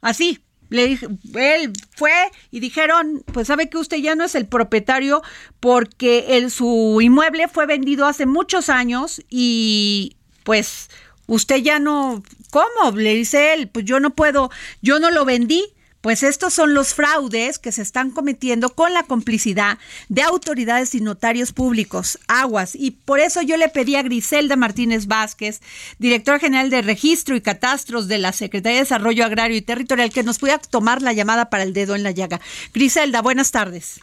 [0.00, 0.38] Así,
[0.70, 2.12] le dije, él fue
[2.50, 5.22] y dijeron, pues sabe que usted ya no es el propietario
[5.60, 10.88] porque el, su inmueble fue vendido hace muchos años y pues
[11.26, 12.96] usted ya no, ¿cómo?
[12.96, 14.50] Le dice él, pues yo no puedo,
[14.82, 15.64] yo no lo vendí,
[16.00, 19.78] pues estos son los fraudes que se están cometiendo con la complicidad
[20.08, 22.76] de autoridades y notarios públicos, aguas.
[22.76, 25.60] Y por eso yo le pedí a Griselda Martínez Vázquez,
[25.98, 30.22] directora general de Registro y Catastros de la Secretaría de Desarrollo Agrario y Territorial, que
[30.22, 32.40] nos pudiera tomar la llamada para el dedo en la llaga.
[32.72, 34.00] Griselda, buenas tardes.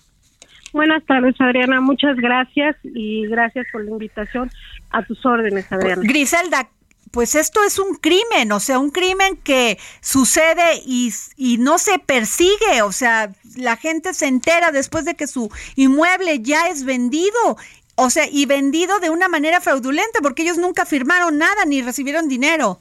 [0.73, 1.79] Buenas tardes, Adriana.
[1.79, 4.51] Muchas gracias y gracias por la invitación.
[4.89, 6.01] A tus órdenes, Adriana.
[6.05, 6.67] Griselda,
[7.15, 11.97] pues esto es un crimen, o sea, un crimen que sucede y, y, no se
[11.97, 17.55] persigue, o sea, la gente se entera después de que su inmueble ya es vendido,
[17.95, 22.27] o sea, y vendido de una manera fraudulenta, porque ellos nunca firmaron nada ni recibieron
[22.27, 22.79] dinero.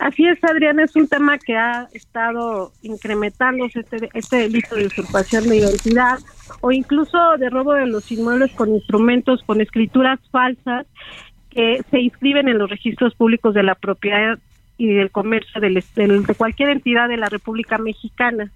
[0.00, 5.48] Así es, Adriana, es un tema que ha estado incrementándose este, este delito de usurpación
[5.48, 6.20] de identidad
[6.60, 10.86] o incluso de robo de los inmuebles con instrumentos, con escrituras falsas
[11.54, 14.38] que se inscriben en los registros públicos de la propiedad
[14.78, 18.50] y del comercio del, de cualquier entidad de la República Mexicana.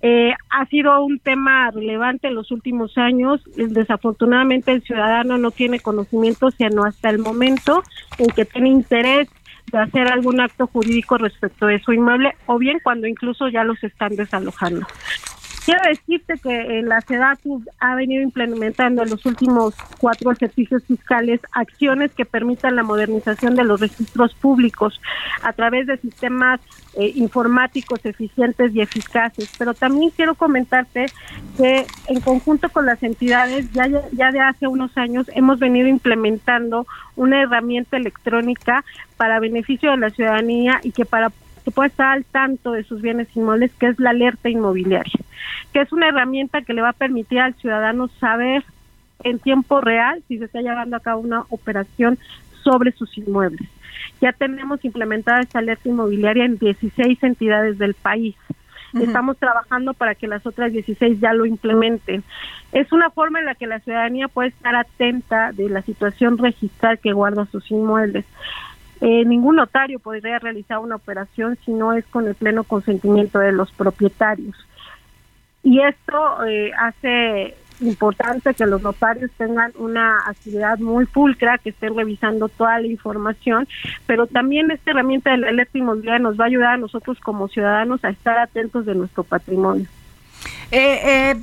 [0.00, 3.40] Eh, ha sido un tema relevante en los últimos años.
[3.56, 7.82] Desafortunadamente el ciudadano no tiene conocimiento, sino hasta el momento
[8.18, 9.28] en que tiene interés
[9.72, 13.82] de hacer algún acto jurídico respecto de su inmueble o bien cuando incluso ya los
[13.82, 14.86] están desalojando.
[15.68, 22.10] Quiero decirte que la SEDATU ha venido implementando en los últimos cuatro ejercicios fiscales acciones
[22.14, 24.98] que permitan la modernización de los registros públicos
[25.42, 26.58] a través de sistemas
[26.94, 29.52] eh, informáticos eficientes y eficaces.
[29.58, 31.04] Pero también quiero comentarte
[31.58, 36.86] que en conjunto con las entidades, ya, ya de hace unos años hemos venido implementando
[37.14, 38.86] una herramienta electrónica
[39.18, 41.30] para beneficio de la ciudadanía y que para
[41.68, 45.20] que pueda estar al tanto de sus bienes inmuebles, que es la alerta inmobiliaria,
[45.74, 48.64] que es una herramienta que le va a permitir al ciudadano saber
[49.22, 52.18] en tiempo real si se está llevando a cabo una operación
[52.64, 53.68] sobre sus inmuebles.
[54.22, 58.34] Ya tenemos implementada esta alerta inmobiliaria en 16 entidades del país.
[58.94, 62.24] Estamos trabajando para que las otras 16 ya lo implementen.
[62.72, 66.98] Es una forma en la que la ciudadanía puede estar atenta de la situación registral
[66.98, 68.24] que guarda sus inmuebles.
[69.00, 73.52] Eh, ningún notario podría realizar una operación si no es con el pleno consentimiento de
[73.52, 74.56] los propietarios.
[75.62, 81.96] Y esto eh, hace importante que los notarios tengan una actividad muy pulcra, que estén
[81.96, 83.68] revisando toda la información,
[84.06, 88.04] pero también esta herramienta de la alerta nos va a ayudar a nosotros como ciudadanos
[88.04, 89.86] a estar atentos de nuestro patrimonio.
[90.70, 91.42] Eh, eh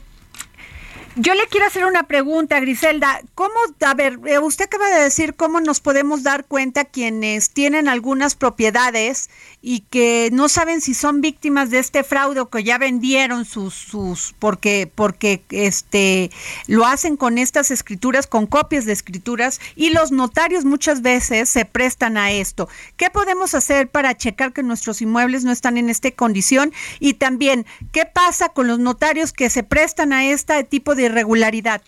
[1.15, 3.21] yo le quiero hacer una pregunta, Griselda.
[3.35, 3.53] ¿Cómo,
[3.85, 8.35] a ver, eh, usted acaba de decir cómo nos podemos dar cuenta quienes tienen algunas
[8.35, 9.29] propiedades
[9.61, 13.73] y que no saben si son víctimas de este fraude o que ya vendieron sus,
[13.73, 16.31] sus, porque, porque este,
[16.67, 21.63] lo hacen con estas escrituras, con copias de escrituras y los notarios muchas veces se
[21.63, 22.67] prestan a esto.
[22.97, 26.73] ¿Qué podemos hacer para checar que nuestros inmuebles no están en esta condición?
[26.99, 31.81] Y también, ¿qué pasa con los notarios que se prestan a este tipo de irregularidad.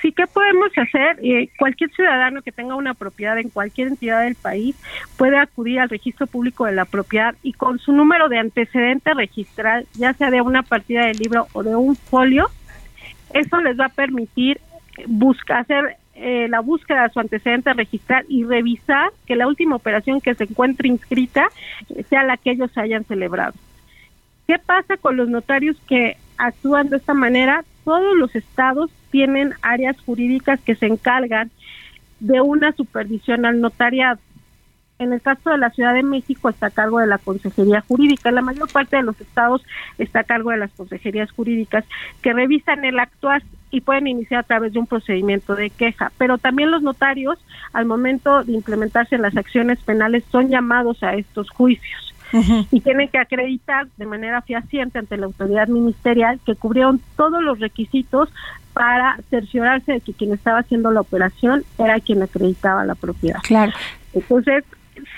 [0.00, 1.18] Sí, ¿qué podemos hacer?
[1.22, 4.74] Eh, cualquier ciudadano que tenga una propiedad en cualquier entidad del país
[5.18, 9.86] puede acudir al registro público de la propiedad y con su número de antecedente registral,
[9.94, 12.48] ya sea de una partida de libro o de un folio,
[13.34, 14.60] eso les va a permitir
[15.06, 20.20] buscar hacer eh, la búsqueda de su antecedente registral y revisar que la última operación
[20.20, 21.48] que se encuentre inscrita
[22.08, 23.54] sea la que ellos hayan celebrado.
[24.46, 27.64] ¿Qué pasa con los notarios que actúan de esta manera?
[27.84, 31.50] Todos los estados tienen áreas jurídicas que se encargan
[32.20, 34.18] de una supervisión al notariado.
[34.98, 38.30] En el caso de la Ciudad de México está a cargo de la Consejería Jurídica.
[38.30, 39.64] La mayor parte de los estados
[39.96, 41.86] está a cargo de las consejerías jurídicas
[42.20, 46.12] que revisan el actuar y pueden iniciar a través de un procedimiento de queja.
[46.18, 47.38] Pero también los notarios,
[47.72, 52.10] al momento de implementarse las acciones penales, son llamados a estos juicios
[52.70, 57.58] y tienen que acreditar de manera fehaciente ante la autoridad ministerial que cubrieron todos los
[57.58, 58.28] requisitos
[58.72, 63.40] para cerciorarse de que quien estaba haciendo la operación era quien acreditaba la propiedad.
[63.42, 63.72] Claro.
[64.12, 64.64] Entonces,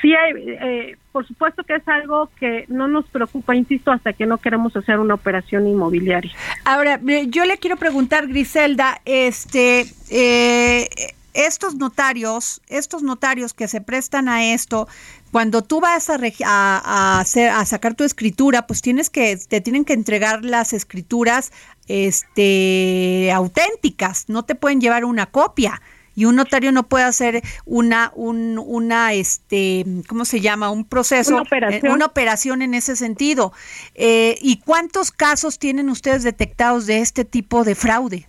[0.00, 4.26] sí hay, eh, por supuesto que es algo que no nos preocupa, insisto, hasta que
[4.26, 6.32] no queremos hacer una operación inmobiliaria.
[6.64, 10.88] Ahora, yo le quiero preguntar, Griselda, este, eh,
[11.34, 14.88] estos notarios, estos notarios que se prestan a esto,
[15.30, 19.36] cuando tú vas a, regi- a, a hacer, a sacar tu escritura, pues tienes que,
[19.36, 21.52] te tienen que entregar las escrituras,
[21.88, 25.80] este, auténticas, no te pueden llevar una copia.
[26.14, 30.68] Y un notario no puede hacer una, un, una, este, ¿cómo se llama?
[30.70, 31.86] Un proceso, Una operación.
[31.86, 33.54] eh, una operación en ese sentido.
[33.94, 38.28] Eh, ¿Y cuántos casos tienen ustedes detectados de este tipo de fraude?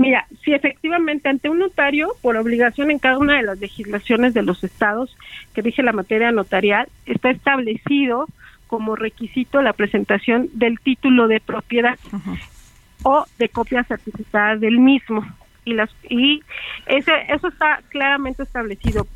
[0.00, 4.40] Mira, si efectivamente ante un notario, por obligación en cada una de las legislaciones de
[4.40, 5.14] los estados
[5.54, 8.26] que rige la materia notarial, está establecido
[8.66, 11.98] como requisito la presentación del título de propiedad
[13.02, 15.22] o de copia certificada del mismo.
[15.66, 16.42] Y, las, y
[16.86, 19.06] ese, eso está claramente establecido.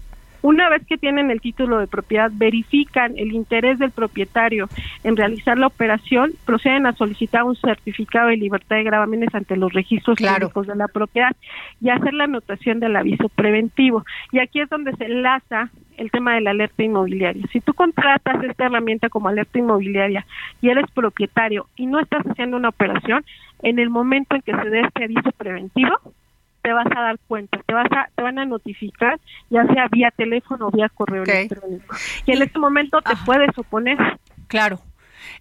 [0.44, 4.68] Una vez que tienen el título de propiedad, verifican el interés del propietario
[5.02, 9.72] en realizar la operación, proceden a solicitar un certificado de libertad de gravámenes ante los
[9.72, 11.34] registros públicos de la propiedad
[11.80, 14.04] y hacer la anotación del aviso preventivo.
[14.32, 17.46] Y aquí es donde se enlaza el tema de la alerta inmobiliaria.
[17.50, 20.26] Si tú contratas esta herramienta como alerta inmobiliaria
[20.60, 23.24] y eres propietario y no estás haciendo una operación,
[23.62, 25.98] en el momento en que se dé este aviso preventivo,
[26.64, 30.10] te vas a dar cuenta, te vas a, te van a notificar, ya sea vía
[30.16, 31.94] teléfono o vía correo electrónico.
[32.24, 33.98] Y en este momento te puedes oponer.
[34.48, 34.80] Claro.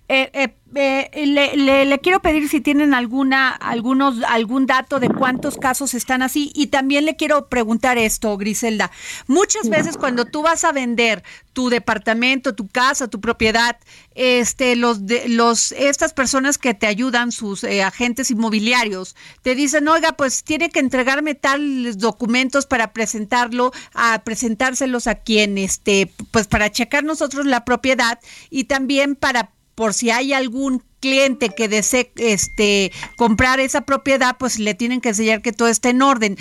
[0.10, 5.08] Eh, eh, eh, le, le- le quiero pedir si tienen alguna, algunos, algún dato de
[5.10, 6.52] cuántos casos están así.
[6.56, 8.92] Y también le quiero preguntar esto, Griselda.
[9.28, 11.24] Muchas veces cuando tú vas a vender
[11.54, 13.78] tu departamento, tu casa, tu propiedad,
[14.16, 19.88] este, los, de, los, estas personas que te ayudan, sus eh, agentes inmobiliarios, te dicen,
[19.88, 26.48] oiga, pues tiene que entregarme tales documentos para presentarlo, a presentárselos a quien, este, pues
[26.48, 28.20] para checar nosotros la propiedad
[28.50, 34.60] y también para por si hay algún cliente que desee este comprar esa propiedad, pues
[34.60, 36.38] le tienen que enseñar que todo está en orden.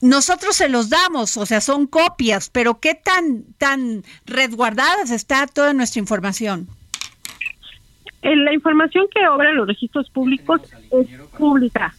[0.00, 5.72] Nosotros se los damos, o sea, son copias, pero qué tan tan resguardadas está toda
[5.72, 6.68] nuestra información.
[8.22, 10.60] Eh, La información que obran los registros públicos
[10.90, 11.94] es pública.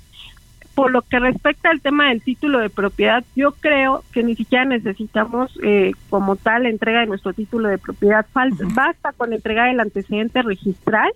[0.75, 4.65] Por lo que respecta al tema del título de propiedad, yo creo que ni siquiera
[4.65, 8.25] necesitamos eh, como tal la entrega de nuestro título de propiedad.
[8.31, 11.11] Falta, Basta con entregar el antecedente registral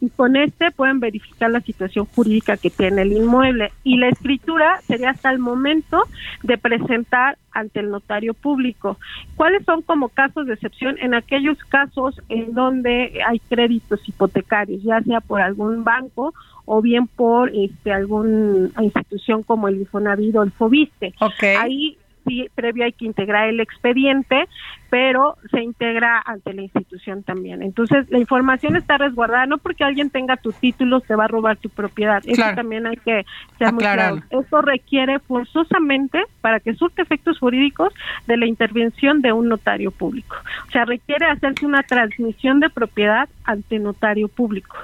[0.00, 3.72] y con este pueden verificar la situación jurídica que tiene el inmueble.
[3.84, 6.02] Y la escritura sería hasta el momento
[6.42, 8.98] de presentar ante el notario público.
[9.36, 10.96] ¿Cuáles son como casos de excepción?
[10.98, 16.34] En aquellos casos en donde hay créditos hipotecarios, ya sea por algún banco
[16.64, 21.14] o bien por este alguna institución como el Infonavit o el Fobiste.
[21.60, 24.48] Ahí sí, previo hay que integrar el expediente,
[24.90, 27.62] pero se integra ante la institución también.
[27.62, 31.56] Entonces, la información está resguardada, no porque alguien tenga tu título se va a robar
[31.56, 32.22] tu propiedad.
[32.26, 32.56] Eso Claro.
[32.56, 33.24] también hay que
[33.58, 34.22] ser muy claro.
[34.30, 37.92] Esto requiere forzosamente, para que surte efectos jurídicos,
[38.26, 40.36] de la intervención de un notario público.
[40.68, 44.76] O sea, requiere hacerse una transmisión de propiedad ante notario público,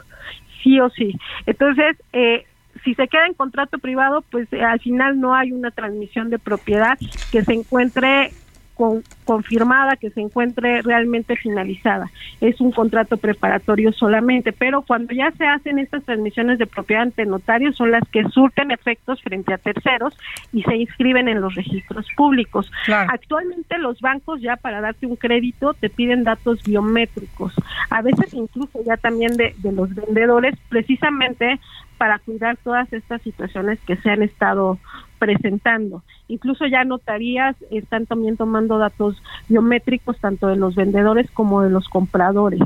[0.63, 1.15] sí o sí.
[1.47, 2.47] Entonces, eh,
[2.85, 6.39] si se queda en contrato privado, pues eh, al final no hay una transmisión de
[6.39, 6.99] propiedad
[7.33, 8.33] que se encuentre
[8.75, 12.07] con- confirmada, que se encuentre realmente finalizada.
[12.41, 17.27] Es un contrato preparatorio solamente, pero cuando ya se hacen estas transmisiones de propiedad ante
[17.27, 20.17] notarios son las que surten efectos frente a terceros
[20.53, 22.71] y se inscriben en los registros públicos.
[23.09, 27.53] Actualmente los bancos ya para darte un crédito te piden datos biométricos,
[27.91, 31.59] a veces incluso ya también de, de los vendedores, precisamente
[31.99, 34.79] para cuidar todas estas situaciones que se han estado
[35.19, 36.03] presentando.
[36.29, 41.89] Incluso ya notarías están también tomando datos biométricos tanto de los vendedores como de los
[41.89, 42.61] compradores.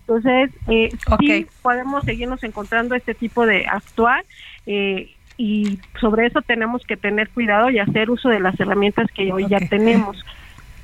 [0.00, 0.88] Entonces, eh,
[1.20, 4.24] sí podemos seguirnos encontrando este tipo de actuar.
[4.66, 9.32] eh, y sobre eso tenemos que tener cuidado y hacer uso de las herramientas que
[9.32, 10.16] hoy ya tenemos.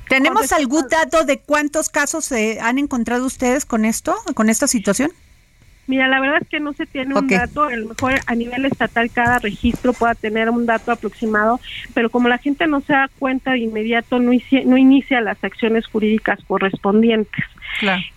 [0.07, 5.11] ¿Tenemos algún dato de cuántos casos se han encontrado ustedes con esto, con esta situación?
[5.87, 8.65] Mira, la verdad es que no se tiene un dato, a lo mejor a nivel
[8.65, 11.59] estatal cada registro pueda tener un dato aproximado,
[11.93, 15.43] pero como la gente no se da cuenta de inmediato, no, inicia, no inicia las
[15.43, 17.45] acciones jurídicas correspondientes.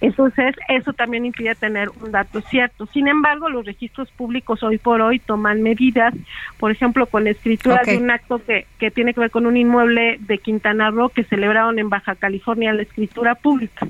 [0.00, 2.86] Entonces, eso también impide tener un dato cierto.
[2.86, 6.14] Sin embargo, los registros públicos hoy por hoy toman medidas,
[6.58, 7.88] por ejemplo, con escritura Ok.
[7.88, 11.24] de un acto que, que tiene que ver con un inmueble de Quintana Roo que
[11.24, 13.86] celebraron en Baja California la escritura pública.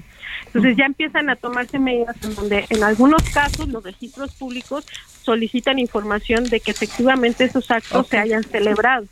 [0.46, 4.86] Entonces ya empiezan a tomarse medidas en donde en algunos casos los registros públicos
[5.22, 9.06] solicitan información de que efectivamente esos actos se hayan celebrado.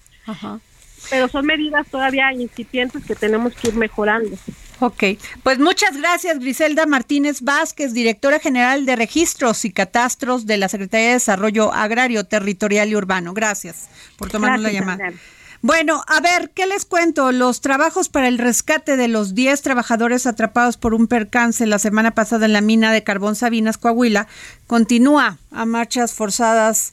[1.10, 4.36] Pero son medidas todavía incipientes que tenemos que ir mejorando.
[4.80, 5.04] Ok,
[5.42, 11.08] pues muchas gracias Griselda Martínez Vázquez, directora general de Registros y Catastros de la Secretaría
[11.08, 13.32] de Desarrollo Agrario, Territorial y Urbano.
[13.32, 15.12] Gracias por tomarnos la llamada.
[15.62, 17.32] Bueno, a ver, ¿qué les cuento?
[17.32, 22.12] Los trabajos para el rescate de los 10 trabajadores atrapados por un percance la semana
[22.12, 24.26] pasada en la mina de carbón Sabinas, Coahuila,
[24.66, 26.92] continúa a marchas forzadas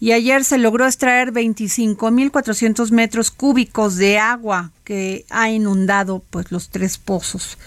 [0.00, 6.70] y ayer se logró extraer 25.400 metros cúbicos de agua que ha inundado pues los
[6.70, 7.58] tres pozos.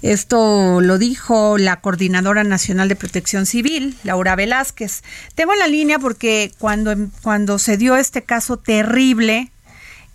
[0.00, 5.02] Esto lo dijo la Coordinadora Nacional de Protección Civil, Laura Velázquez.
[5.34, 9.50] Tengo en la línea porque cuando, cuando se dio este caso terrible,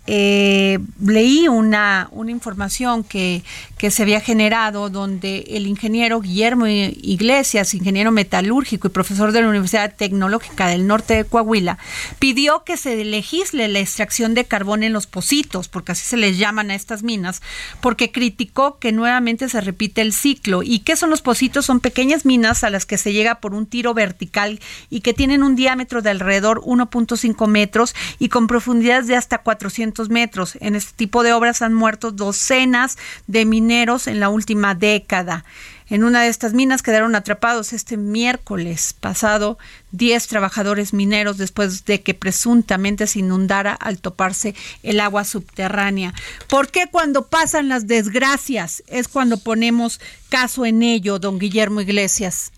[0.06, 3.42] eh, leí una, información que,
[3.78, 9.48] que se había generado donde el ingeniero Guillermo Iglesias, ingeniero metalúrgico y profesor de la
[9.48, 11.78] Universidad Tecnológica del Norte de Coahuila,
[12.18, 16.38] pidió que se legisle la extracción de carbón en los pocitos, porque así se les
[16.38, 17.42] llaman a estas minas,
[17.80, 20.62] porque criticó que nuevamente se repite el ciclo.
[20.62, 21.66] ¿Y qué son los pocitos?
[21.66, 25.42] Son pequeñas minas a las que se llega por un tiro vertical y que tienen
[25.42, 30.56] un diámetro de alrededor 1.5 metros y con profundidades de hasta 400 metros.
[30.60, 35.44] En este tipo de obras han muerto docenas de mineros en la última década.
[35.90, 39.58] En una de estas minas quedaron atrapados este miércoles pasado
[39.92, 46.14] 10 trabajadores mineros después de que presuntamente se inundara al toparse el agua subterránea.
[46.48, 52.50] ¿Por qué cuando pasan las desgracias es cuando ponemos caso en ello, don Guillermo Iglesias?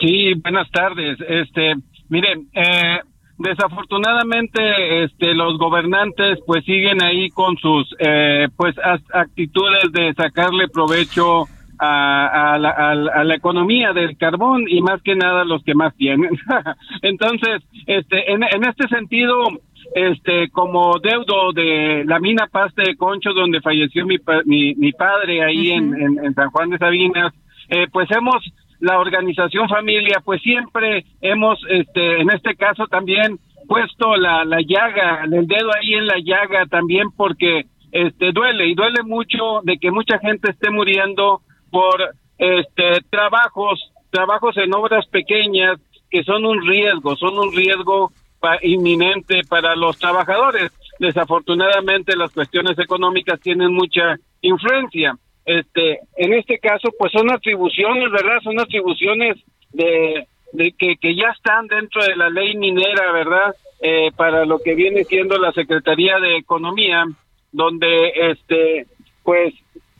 [0.00, 1.18] Sí, buenas tardes.
[1.26, 1.74] Este,
[2.10, 2.98] miren, eh,
[3.38, 8.74] desafortunadamente, este, los gobernantes pues siguen ahí con sus eh, pues
[9.12, 11.44] actitudes de sacarle provecho
[11.78, 15.62] a, a la, a la- a la economía del carbón y más que nada los
[15.62, 16.30] que más tienen.
[17.02, 19.36] Entonces, este, en, en este sentido,
[19.94, 25.44] este, como deudo de la mina Paste de Concho donde falleció mi, mi, mi padre
[25.44, 27.32] ahí en, en, en San Juan de Sabinas,
[27.68, 28.44] eh, pues hemos
[28.80, 35.24] la organización familia pues siempre hemos este en este caso también puesto la, la llaga
[35.24, 39.90] el dedo ahí en la llaga también porque este duele y duele mucho de que
[39.90, 45.78] mucha gente esté muriendo por este trabajos trabajos en obras pequeñas
[46.10, 50.70] que son un riesgo son un riesgo pa- inminente para los trabajadores.
[51.00, 55.14] Desafortunadamente las cuestiones económicas tienen mucha influencia
[55.48, 59.36] este en este caso pues son atribuciones verdad son atribuciones
[59.72, 64.58] de, de que, que ya están dentro de la ley minera verdad Eh, para lo
[64.58, 67.06] que viene siendo la secretaría de economía
[67.52, 68.86] donde este
[69.22, 69.54] pues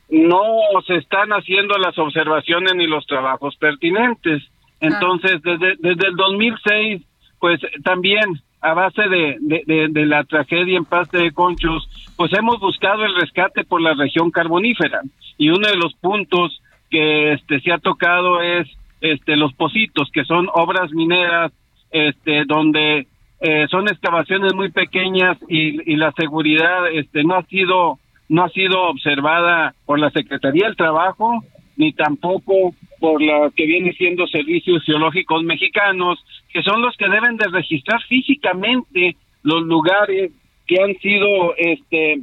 [0.09, 0.43] no
[0.85, 4.43] se están haciendo las observaciones ni los trabajos pertinentes.
[4.81, 7.03] Entonces desde desde el 2006
[7.39, 13.05] pues también a base de, de, la tragedia en Paste de Conchos, pues hemos buscado
[13.05, 15.01] el rescate por la región carbonífera.
[15.37, 18.67] Y uno de los puntos que este se ha tocado es
[19.01, 21.53] este los pocitos que son obras mineras
[21.91, 23.07] este donde
[23.41, 27.99] eh, son excavaciones muy pequeñas y, y la seguridad este no ha sido
[28.29, 31.45] no ha sido observada por la Secretaría del Trabajo
[31.77, 36.19] ni tampoco por la que viene siendo servicios geológicos mexicanos,
[36.53, 40.33] que son los que deben de registrar físicamente los lugares
[40.67, 42.21] que han sido este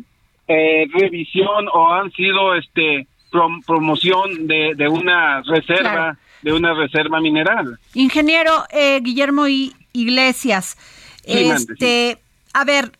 [0.47, 6.17] eh, revisión o han sido este prom- promoción de, de una reserva Claro.
[6.43, 7.79] de una reserva mineral.
[7.95, 10.77] Ingeniero eh, Guillermo I- Iglesias,
[11.25, 12.17] Sí, este,
[12.53, 12.91] a ver,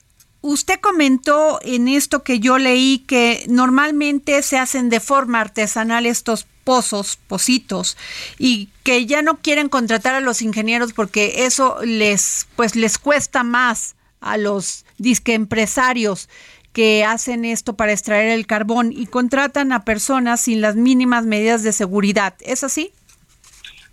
[0.41, 6.47] usted comentó en esto que yo leí que normalmente se hacen de forma artesanal estos
[6.66, 7.97] pozos, pocitos,
[8.38, 13.43] y que ya no quieren contratar a los ingenieros porque eso les, pues les cuesta
[13.43, 16.28] más a los disque empresarios
[16.74, 21.63] que hacen esto para extraer el carbón y contratan a personas sin las mínimas medidas
[21.63, 22.34] de seguridad.
[22.41, 22.91] ¿Es así?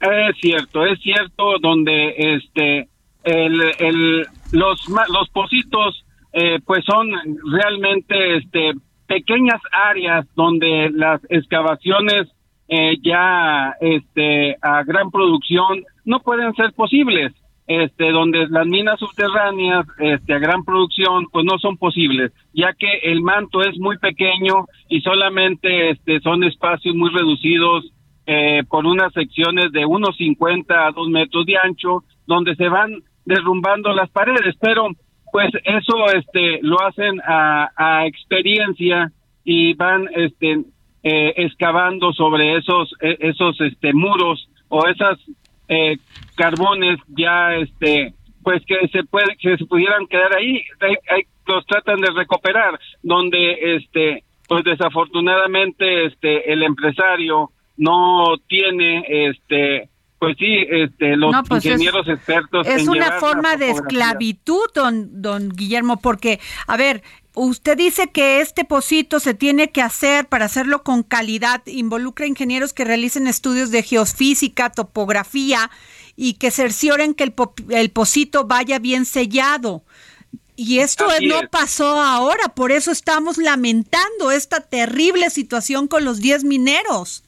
[0.00, 2.88] Es cierto, es cierto, donde este
[3.22, 7.08] el, los los pocitos eh, pues son
[7.52, 8.72] realmente este
[9.06, 12.28] pequeñas áreas donde las excavaciones
[12.74, 17.34] eh, ya este a gran producción no pueden ser posibles.
[17.66, 22.88] Este donde las minas subterráneas este a gran producción pues no son posibles ya que
[23.04, 27.92] el manto es muy pequeño y solamente este son espacios muy reducidos
[28.26, 32.90] eh, por unas secciones de unos 50 a 2 metros de ancho donde se van
[33.26, 34.56] derrumbando las paredes.
[34.60, 34.88] Pero
[35.30, 39.12] pues eso este lo hacen a, a experiencia
[39.44, 40.64] y van este
[41.02, 45.18] eh, excavando sobre esos eh, esos este muros o esas
[45.68, 45.96] eh,
[46.36, 51.66] carbones ya este pues que se puede que se pudieran quedar ahí Hay- hay- los
[51.66, 59.88] tratan de recuperar donde este pues desafortunadamente este el empresario no tiene este
[60.18, 64.66] pues sí este los No, pues es- ingenieros expertos Es en una forma de esclavitud,
[64.72, 66.38] don, don Guillermo, porque,
[66.68, 67.02] a ver,
[67.34, 72.72] usted dice que este pocito se tiene que hacer para hacerlo con calidad, involucra ingenieros
[72.72, 75.70] que realicen estudios de geofísica, topografía
[76.16, 79.82] y que cercioren que el, po- el pocito vaya bien sellado.
[80.54, 81.48] Y esto Así no es.
[81.48, 87.24] pasó ahora, por eso estamos lamentando esta terrible situación con los 10 mineros.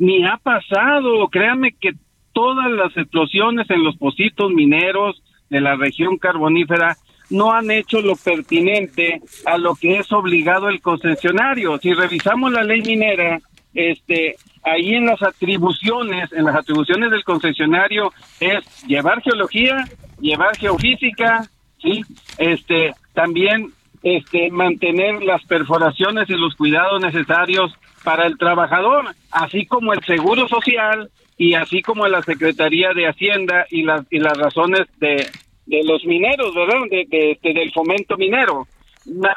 [0.00, 1.28] ni ha pasado.
[1.30, 1.90] Créame que
[2.32, 6.96] todas las explosiones en los pocitos mineros de la región carbonífera
[7.30, 11.78] no han hecho lo pertinente a lo que es obligado el concesionario.
[11.78, 13.40] Si revisamos la ley minera,
[13.74, 19.84] este, ahí en las atribuciones, en las atribuciones del concesionario es llevar geología,
[20.20, 21.48] llevar geofísica,
[21.80, 22.02] sí,
[22.38, 23.72] este, también
[24.02, 27.72] este mantener las perforaciones y los cuidados necesarios
[28.04, 33.66] para el trabajador, así como el seguro social y así como la Secretaría de Hacienda
[33.68, 35.26] y las y las razones de,
[35.66, 36.80] de los mineros, ¿verdad?
[36.90, 38.66] De, de- este, del fomento minero.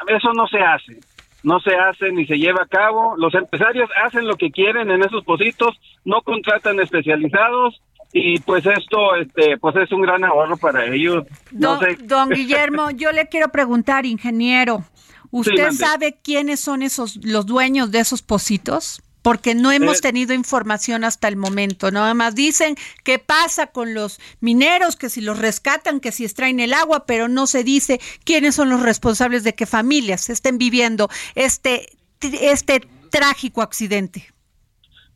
[0.08, 0.98] Eso no se hace,
[1.42, 3.14] no se hace ni se lleva a cabo.
[3.16, 7.80] Los empresarios hacen lo que quieren en esos positos, no contratan especializados
[8.12, 11.24] y pues esto, este, pues es un gran ahorro para ellos.
[11.52, 11.96] No Don, sé.
[12.04, 14.82] don Guillermo, yo le quiero preguntar, ingeniero,
[15.30, 19.00] ¿usted sabe quiénes son esos los dueños de esos pocitos?
[19.22, 20.02] Porque no hemos Eh.
[20.02, 21.90] tenido información hasta el momento.
[21.90, 26.58] Nada más dicen qué pasa con los mineros, que si los rescatan, que si extraen
[26.60, 31.08] el agua, pero no se dice quiénes son los responsables de que familias estén viviendo
[31.34, 31.88] este,
[32.20, 34.26] este trágico accidente.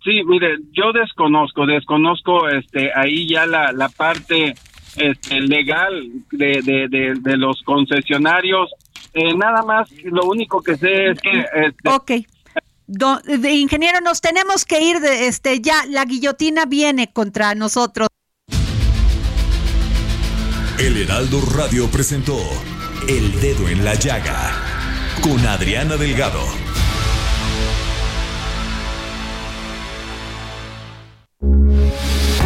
[0.02, 4.54] Sí, mire, yo desconozco, desconozco este ahí ya la, la parte
[4.96, 8.70] este, legal de, de, de, de los concesionarios.
[9.14, 11.30] Eh, nada más, lo único que sé es que...
[11.54, 12.10] Este, Ok.
[12.86, 18.08] Don- de ingeniero, nos tenemos que ir de este ya la guillotina viene contra nosotros.
[20.78, 22.36] El Heraldo Radio presentó
[23.08, 24.52] El Dedo en la Llaga
[25.22, 26.44] con Adriana Delgado.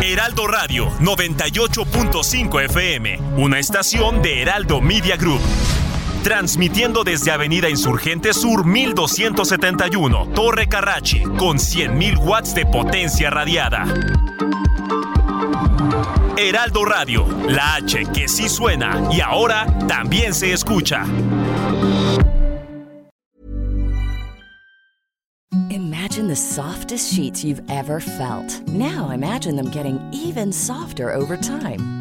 [0.03, 5.41] Heraldo Radio 98.5 FM, una estación de Heraldo Media Group.
[6.23, 13.85] Transmitiendo desde Avenida Insurgente Sur 1271, Torre Carrachi, con 100.000 watts de potencia radiada.
[16.37, 21.05] Heraldo Radio, la H que sí suena y ahora también se escucha.
[25.71, 28.63] Imagine the softest sheets you've ever felt.
[28.69, 31.98] Now imagine them getting even softer over time.